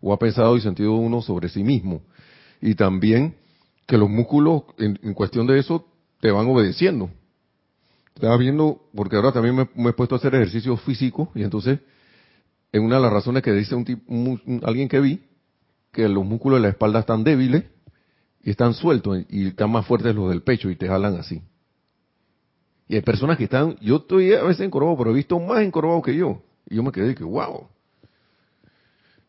[0.00, 2.02] o ha pensado y sentido uno sobre sí mismo.
[2.60, 3.36] Y también
[3.86, 5.86] que los músculos, en, cuestión de eso,
[6.20, 7.10] te van obedeciendo.
[8.14, 11.80] Estaba viendo, porque ahora también me, he puesto a hacer ejercicio físico, y entonces,
[12.72, 15.20] en una de las razones que dice un, un- alguien que vi,
[15.92, 17.64] que los músculos de la espalda están débiles
[18.42, 21.42] y están sueltos y están más fuertes los del pecho y te jalan así.
[22.88, 26.02] Y hay personas que están, yo estoy a veces encorvado, pero he visto más encorvado
[26.02, 26.42] que yo.
[26.68, 27.66] Y yo me quedé que, wow.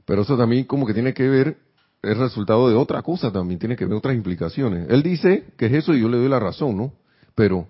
[0.08, 1.58] Pero eso también como que tiene que ver,
[2.02, 4.90] es resultado de otra cosa también, tiene que ver otras implicaciones.
[4.90, 6.94] Él dice que es eso y yo le doy la razón, ¿no?
[7.36, 7.68] Pero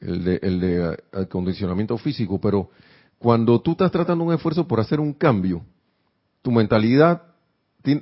[0.00, 2.70] el de, el de eh, acondicionamiento físico, pero
[3.18, 5.62] cuando tú estás tratando un esfuerzo por hacer un cambio,
[6.40, 7.20] tu mentalidad,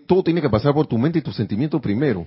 [0.07, 2.25] todo tiene que pasar por tu mente y tu sentimiento primero.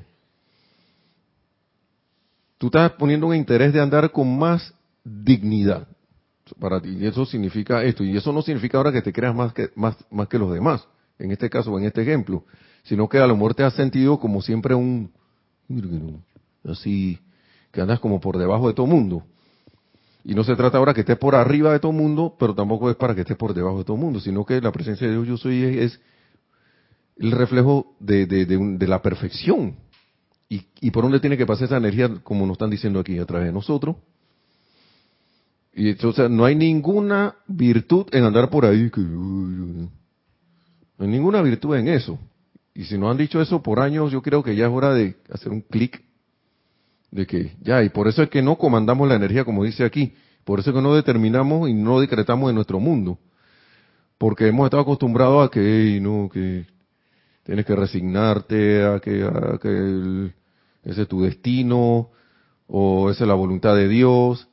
[2.58, 4.74] Tú estás poniendo un interés de andar con más
[5.06, 5.88] dignidad
[6.60, 9.54] para ti, y eso significa esto, y eso no significa ahora que te creas más
[9.54, 10.86] que, más, más que los demás,
[11.20, 12.44] en este caso en este ejemplo,
[12.84, 15.12] sino que a lo mejor te has sentido como siempre un,
[16.64, 17.20] así,
[17.72, 19.24] que andas como por debajo de todo mundo.
[20.24, 22.96] Y no se trata ahora que estés por arriba de todo mundo, pero tampoco es
[22.96, 25.38] para que estés por debajo de todo mundo, sino que la presencia de Dios yo
[25.38, 26.00] soy es,
[27.18, 29.76] el reflejo de, de, de la perfección.
[30.50, 33.26] Y, y por dónde tiene que pasar esa energía, como nos están diciendo aquí, a
[33.26, 33.96] través de nosotros.
[35.74, 38.90] Y entonces no hay ninguna virtud en andar por ahí.
[38.90, 39.02] Que,
[40.98, 42.18] no hay ninguna virtud en eso.
[42.74, 45.16] Y si nos han dicho eso por años, yo creo que ya es hora de
[45.32, 46.04] hacer un clic
[47.12, 50.14] de que ya, y por eso es que no comandamos la energía como dice aquí,
[50.44, 53.18] por eso es que no determinamos y no decretamos en nuestro mundo,
[54.18, 56.66] porque hemos estado acostumbrados a que, "Ey, no, que
[57.44, 60.32] tienes que resignarte, a que, a que
[60.84, 62.10] ese es tu destino,
[62.68, 64.48] o esa es la voluntad de Dios.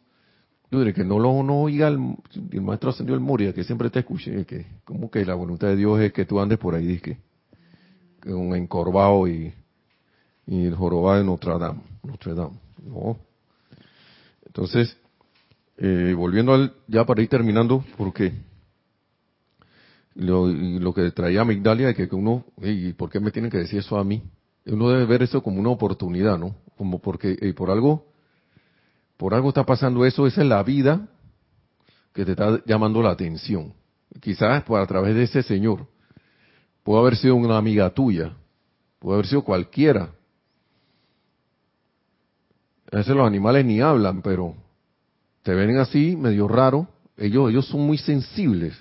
[0.73, 2.17] Yo que no lo no oiga el,
[2.51, 5.77] el maestro ascendió el Moria, que siempre te escuché, que como que la voluntad de
[5.77, 7.19] Dios es que tú andes por ahí, dizque,
[8.23, 9.53] que un encorvado y,
[10.47, 11.83] y el jorobado de Notre Dame.
[12.03, 12.59] Notre Dame.
[12.87, 13.19] No.
[14.47, 14.97] Entonces,
[15.77, 18.33] eh, volviendo al, ya para ir terminando, porque
[20.15, 23.59] lo, y lo que traía Migdalia de que uno, ¿y por qué me tienen que
[23.59, 24.23] decir eso a mí?
[24.65, 26.57] Uno debe ver eso como una oportunidad, ¿no?
[26.79, 28.07] Como porque eh, por algo,
[29.23, 31.07] por algo está pasando eso, esa es la vida
[32.13, 33.73] que te está llamando la atención.
[34.21, 35.87] Quizás por a través de ese señor.
[36.83, 38.35] Puede haber sido una amiga tuya,
[38.99, 40.11] puede haber sido cualquiera,
[42.91, 44.57] a veces los animales ni hablan, pero
[45.45, 46.89] te ven así, medio raro.
[47.17, 48.75] Ellos, ellos son muy sensibles.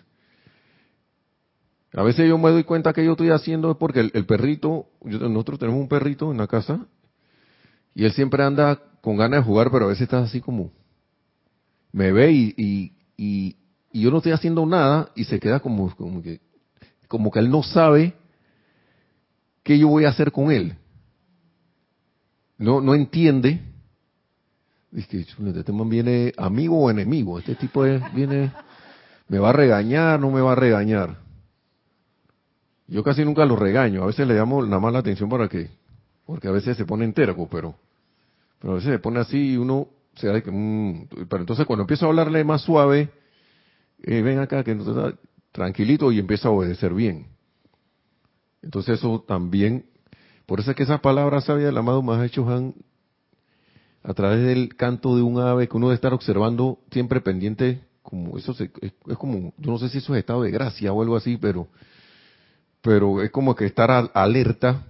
[1.93, 5.19] A veces yo me doy cuenta que yo estoy haciendo porque el, el perrito, yo-
[5.29, 6.87] nosotros tenemos un perrito en la casa
[7.93, 10.72] Y él siempre anda con ganas de jugar, pero a veces está así como,
[11.91, 13.56] me ve y, y, y,
[13.91, 16.39] y yo no estoy haciendo nada y se queda como, como que,
[17.08, 18.14] como que él no sabe
[19.64, 20.76] qué yo voy a hacer con él.
[22.58, 23.60] No, no entiende.
[24.91, 25.20] Dice que
[25.60, 27.39] este man viene amigo o enemigo.
[27.39, 27.82] Este tipo
[28.14, 28.52] viene,
[29.28, 31.18] me va a regañar, no me va a regañar.
[32.88, 34.04] Yo casi nunca lo regaño.
[34.04, 35.70] A veces le llamo nada más la atención para que,
[36.26, 37.76] porque a veces se pone entero, pero,
[38.62, 41.82] pero a veces se pone así y uno se da que, mm, pero entonces cuando
[41.82, 43.09] empiezo a hablarle más suave,
[44.03, 45.14] eh, ven acá que no
[45.51, 47.28] tranquilito y empieza a obedecer bien.
[48.62, 49.86] Entonces eso también,
[50.45, 52.76] por eso es que esas palabras sabias del amado Mahacho Han,
[54.03, 58.38] a través del canto de un ave que uno debe estar observando siempre pendiente, como
[58.38, 61.16] eso es, es, como, yo no sé si eso es estado de gracia o algo
[61.16, 61.68] así, pero,
[62.82, 64.86] pero es como que estar alerta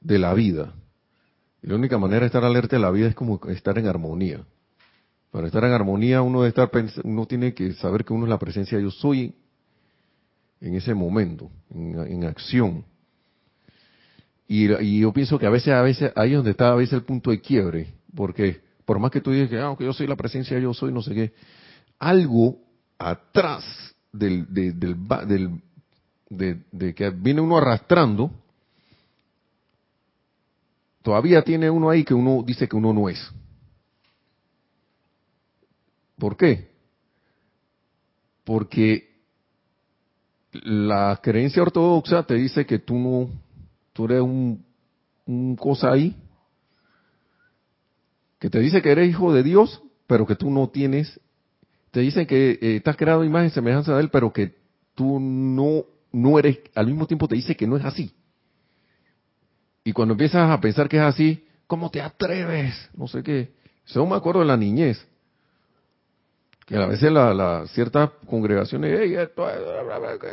[0.00, 0.74] de la vida.
[1.64, 4.44] Y la única manera de estar alerta de la vida es como estar en armonía.
[5.30, 6.70] Para estar en armonía uno debe estar
[7.04, 9.34] uno tiene que saber que uno es la presencia de yo soy
[10.60, 12.84] en ese momento, en acción.
[14.46, 17.02] Y, yo pienso que a veces, a veces, ahí es donde está a veces el
[17.02, 20.58] punto de quiebre, porque por más que tú digas que, ah, yo soy la presencia,
[20.58, 21.32] yo soy no sé qué,
[21.98, 22.58] algo
[22.98, 23.64] atrás
[24.12, 25.60] del, del, del,
[26.28, 28.30] de, de, que viene uno arrastrando,
[31.04, 33.20] todavía tiene uno ahí que uno dice que uno no es.
[36.18, 36.70] ¿Por qué?
[38.42, 39.12] Porque
[40.52, 43.28] la creencia ortodoxa te dice que tú no
[43.92, 44.64] tú eres un,
[45.56, 46.16] cosa ahí
[48.38, 51.20] que te dice que eres hijo de Dios, pero que tú no tienes,
[51.90, 54.54] te dicen que eh, estás creado imagen y semejanza de Él, pero que
[54.94, 58.14] tú no, no eres, al mismo tiempo te dice que no es así.
[59.84, 62.88] Y cuando empiezas a pensar que es así, ¿cómo te atreves?
[62.96, 63.52] No sé qué.
[63.86, 65.06] Eso me acuerdo de la niñez.
[66.66, 68.98] Que a veces las la, ciertas congregaciones,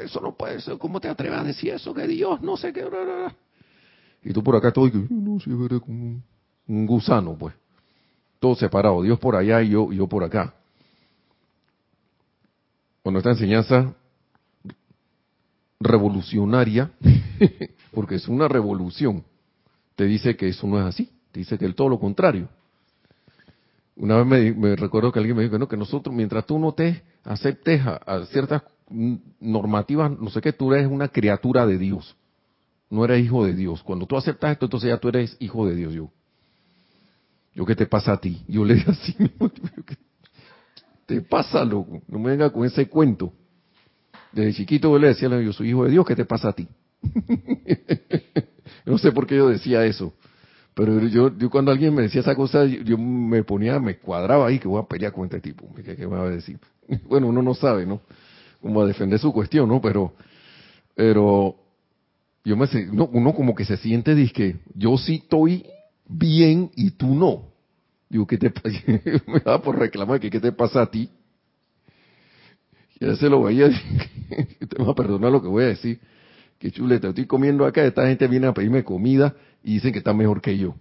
[0.05, 1.93] eso no puede ser, ¿cómo te atreves a decir eso?
[1.93, 2.87] Que Dios no sé qué.
[4.23, 6.21] Y tú por acá todo, no, es como
[6.67, 7.53] un gusano, pues.
[8.39, 10.53] Todo separado, Dios por allá y yo, yo por acá.
[13.03, 13.93] Cuando esta enseñanza
[15.81, 16.91] revolucionaria,
[17.93, 19.25] porque es una revolución,
[19.95, 22.49] te dice que eso no es así, te dice que es todo lo contrario.
[23.95, 27.03] Una vez me, recuerdo que alguien me dijo no, que nosotros, mientras tú no te
[27.23, 28.63] aceptes a ciertas
[29.39, 32.15] normativas, no sé qué, tú eres una criatura de Dios
[32.91, 33.81] no eres hijo de Dios.
[33.81, 35.93] Cuando tú aceptas esto, entonces ya tú eres hijo de Dios.
[35.93, 36.11] Yo,
[37.55, 38.43] yo ¿qué te pasa a ti?
[38.47, 39.13] Yo le dije así
[39.85, 39.97] ¿qué
[41.05, 42.01] te pasa, loco?
[42.07, 43.33] No me venga con ese cuento.
[44.33, 46.67] Desde chiquito yo le decía, yo soy hijo de Dios, ¿qué te pasa a ti?
[48.85, 50.13] no sé por qué yo decía eso.
[50.73, 54.57] Pero yo, yo cuando alguien me decía esa cosa, yo, me ponía, me cuadraba ahí
[54.57, 55.73] que voy a pelear con este tipo.
[55.75, 56.59] ¿Qué, qué me va a decir?
[57.07, 58.01] Bueno, uno no sabe, ¿no?
[58.61, 59.81] Cómo a defender su cuestión, ¿no?
[59.81, 60.13] Pero,
[60.95, 61.55] pero
[62.43, 65.65] yo me no, uno como que se siente que yo sí estoy
[66.07, 67.51] bien y tú no.
[68.09, 68.51] Digo, ¿qué te
[69.27, 71.09] me da por reclamar que qué te pasa a ti?
[72.99, 75.99] Y ya se lo veía, te va a perdonar lo que voy a decir.
[76.61, 79.33] Que chuleta, estoy comiendo acá, esta gente viene a pedirme comida
[79.63, 80.75] y dicen que está mejor que yo.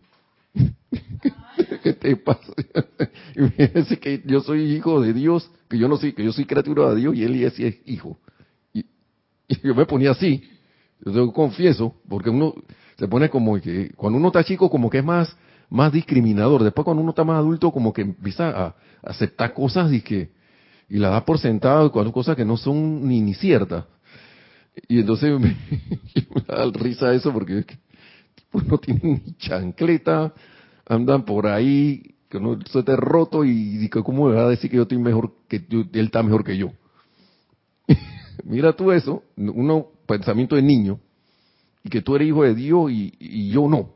[1.82, 2.52] ¿Qué te pasa?
[3.34, 6.32] Y me dice que yo soy hijo de Dios, que yo no soy, que yo
[6.32, 8.18] soy criatura de Dios y él y sí es hijo.
[8.74, 8.84] y
[9.62, 10.42] yo me ponía así.
[11.06, 12.54] Yo confieso, porque uno
[12.98, 15.34] se pone como que, cuando uno está chico, como que es más,
[15.70, 16.62] más discriminador.
[16.62, 20.28] Después, cuando uno está más adulto, como que empieza a, aceptar cosas y que,
[20.90, 23.86] y la da por sentado, cuando cosas que no son ni, ni ciertas.
[24.88, 25.56] Y entonces me,
[26.14, 27.64] me da risa eso porque
[28.50, 30.34] pues no tienen ni chancleta,
[30.86, 34.70] andan por ahí, que no se te roto y, que cómo me va a decir
[34.70, 36.72] que yo estoy mejor, que él está mejor que yo.
[38.44, 41.00] Mira tú eso, uno pensamiento de niño,
[41.82, 43.90] y que tú eres hijo de Dios y, yo no.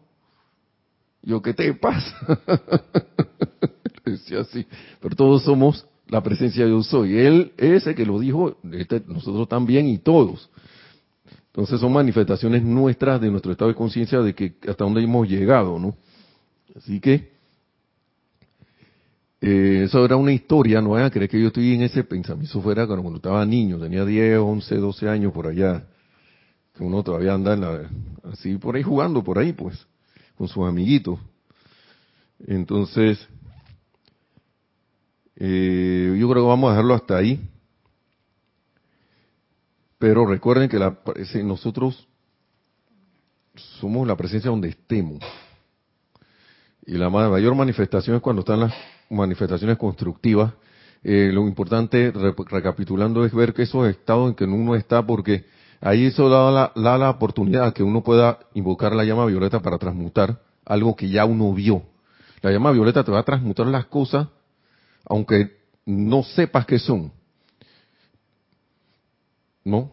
[1.23, 2.41] Yo, ¿qué te pasa?
[4.05, 4.67] Decía así,
[5.01, 7.17] pero todos somos la presencia de Dios soy.
[7.19, 10.51] Él es el que lo dijo, este, nosotros también y todos.
[11.55, 15.79] Entonces son manifestaciones nuestras de nuestro estado de conciencia de que hasta dónde hemos llegado,
[15.79, 15.95] ¿no?
[16.77, 17.31] Así que
[19.41, 22.61] eh, eso era una historia, no vayan a creer que yo estoy en ese pensamiento.
[22.61, 25.87] Fuera cuando, estaba niño, tenía 10, 11, 12 años por allá.
[26.81, 27.89] Uno todavía anda
[28.33, 29.87] así por ahí jugando, por ahí pues,
[30.37, 31.21] con sus amiguitos.
[32.49, 33.29] Entonces,
[35.37, 37.49] eh, yo creo que vamos a dejarlo hasta ahí.
[40.05, 40.99] Pero recuerden que la,
[41.45, 42.07] nosotros
[43.81, 45.21] somos la presencia donde estemos.
[46.85, 48.75] Y la mayor manifestación es cuando están las
[49.09, 50.53] manifestaciones constructivas.
[51.03, 52.13] Eh, lo importante,
[52.51, 55.47] recapitulando, es ver que esos estados en que uno está, porque
[55.81, 59.79] ahí eso da la, da la oportunidad que uno pueda invocar la llama violeta para
[59.79, 61.83] transmutar algo que ya uno vio.
[62.43, 64.29] La llama violeta te va a transmutar las cosas,
[65.07, 67.11] aunque no sepas qué son.
[69.65, 69.93] ¿No?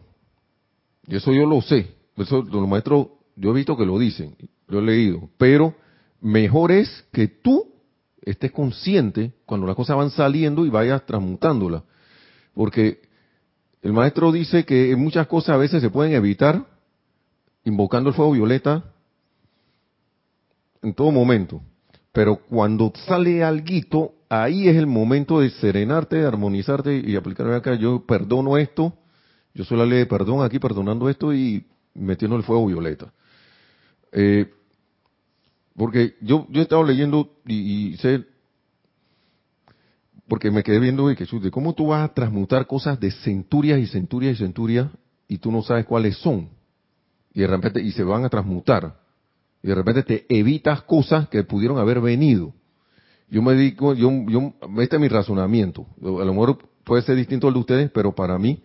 [1.08, 1.88] Eso yo lo sé.
[2.16, 4.36] Eso los maestros, yo he visto que lo dicen,
[4.68, 5.30] lo he leído.
[5.38, 5.74] Pero
[6.20, 7.72] mejor es que tú
[8.20, 11.82] estés consciente cuando las cosas van saliendo y vayas transmutándolas.
[12.54, 13.00] Porque
[13.80, 16.66] el maestro dice que muchas cosas a veces se pueden evitar
[17.64, 18.84] invocando el fuego violeta
[20.82, 21.62] en todo momento.
[22.12, 27.74] Pero cuando sale algo, ahí es el momento de serenarte, de armonizarte y aplicar acá.
[27.74, 28.92] Yo perdono esto,
[29.54, 33.12] yo soy la ley de perdón aquí perdonando esto y metiendo el fuego violeta.
[34.12, 34.50] Eh,
[35.76, 38.24] porque yo, yo he estado leyendo y, sé,
[40.28, 43.80] porque me quedé viendo y que de cómo tú vas a transmutar cosas de centurias
[43.80, 44.88] y centurias y centurias
[45.28, 46.48] y tú no sabes cuáles son.
[47.34, 49.00] Y de repente, y se van a transmutar.
[49.62, 52.52] Y de repente te evitas cosas que pudieron haber venido.
[53.30, 55.86] Yo me digo, yo, yo, este es mi razonamiento.
[56.02, 58.62] A lo mejor puede ser distinto al de ustedes, pero para mí,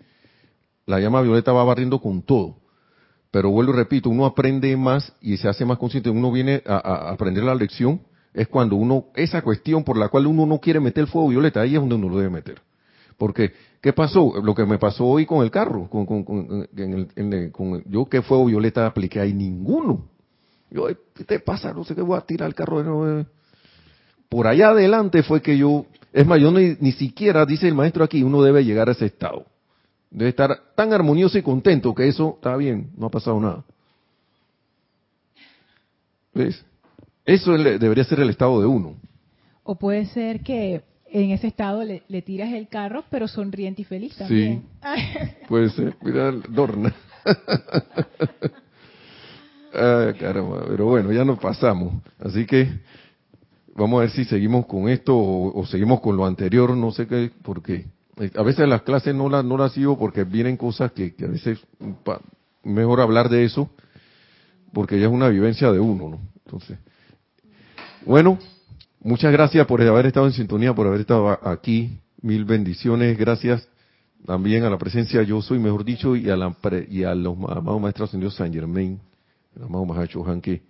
[0.88, 2.56] la llama violeta va barriendo con todo.
[3.30, 7.12] Pero vuelvo y repito, uno aprende más y se hace más consciente, uno viene a,
[7.12, 8.02] aprender la lección,
[8.34, 11.62] es cuando uno, esa cuestión por la cual uno no quiere meter el fuego violeta,
[11.62, 12.62] ahí es donde uno lo debe meter.
[13.18, 14.34] Porque, ¿qué pasó?
[14.42, 18.22] Lo que me pasó hoy con el carro, con, con, con, en con yo, ¿qué
[18.22, 19.34] fuego violeta apliqué ahí?
[19.34, 20.06] Ninguno.
[20.72, 21.74] Yo, ¿qué te pasa?
[21.74, 23.06] No sé qué voy a tirar el carro.
[23.06, 23.26] De
[24.30, 28.04] Por allá adelante fue que yo, es más, yo ni, ni siquiera, dice el maestro
[28.04, 29.46] aquí, uno debe llegar a ese estado.
[30.10, 33.64] Debe estar tan armonioso y contento que eso está bien, no ha pasado nada.
[36.34, 36.64] ¿Ves?
[37.26, 38.96] Eso debería ser el estado de uno.
[39.64, 44.16] O puede ser que en ese estado le, tiras el carro, pero sonriente y feliz
[44.16, 44.64] también.
[44.82, 44.88] Sí,
[45.48, 45.96] puede ser.
[46.02, 46.94] Mira, Dorna.
[50.20, 52.02] caramba, pero bueno, ya nos pasamos.
[52.20, 52.70] Así que
[53.76, 57.08] vamos a ver si seguimos con esto o, o seguimos con lo anterior, no sé
[57.08, 57.76] qué, por qué.
[57.76, 57.86] Eh,
[58.36, 61.60] a veces las clases no las no las sigo porque vienen cosas que, a veces
[62.64, 63.70] mejor hablar de eso
[64.74, 66.20] porque ya es una vivencia de uno, ¿no?
[66.46, 66.78] Entonces,
[68.06, 68.38] bueno,
[69.00, 72.00] muchas gracias por haber estado en sintonía, por haber estado aquí.
[72.22, 73.68] Mil bendiciones, gracias
[74.26, 76.56] también a la presencia yo soy, mejor dicho, y a, la,
[76.90, 79.00] y a los amados maestros en Dios San Germain,
[79.56, 80.64] el amado Mahacho que,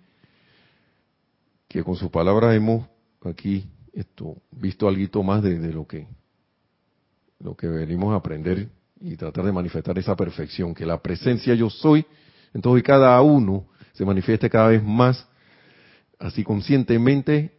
[1.66, 2.86] que con sus palabras hemos
[3.24, 6.06] aquí esto, visto algo más de, de lo que
[7.40, 8.68] lo que venimos a aprender
[9.00, 12.04] y tratar de manifestar esa perfección, que la presencia yo soy
[12.52, 15.26] en todo y cada uno se manifieste cada vez más,
[16.18, 17.58] así conscientemente,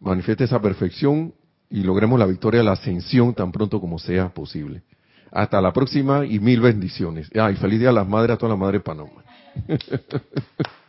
[0.00, 1.34] manifieste esa perfección
[1.70, 4.82] y logremos la victoria, la ascensión tan pronto como sea posible.
[5.30, 7.30] Hasta la próxima y mil bendiciones.
[7.34, 9.24] Ah, y feliz día a las madres, a todas las madres de Panamá.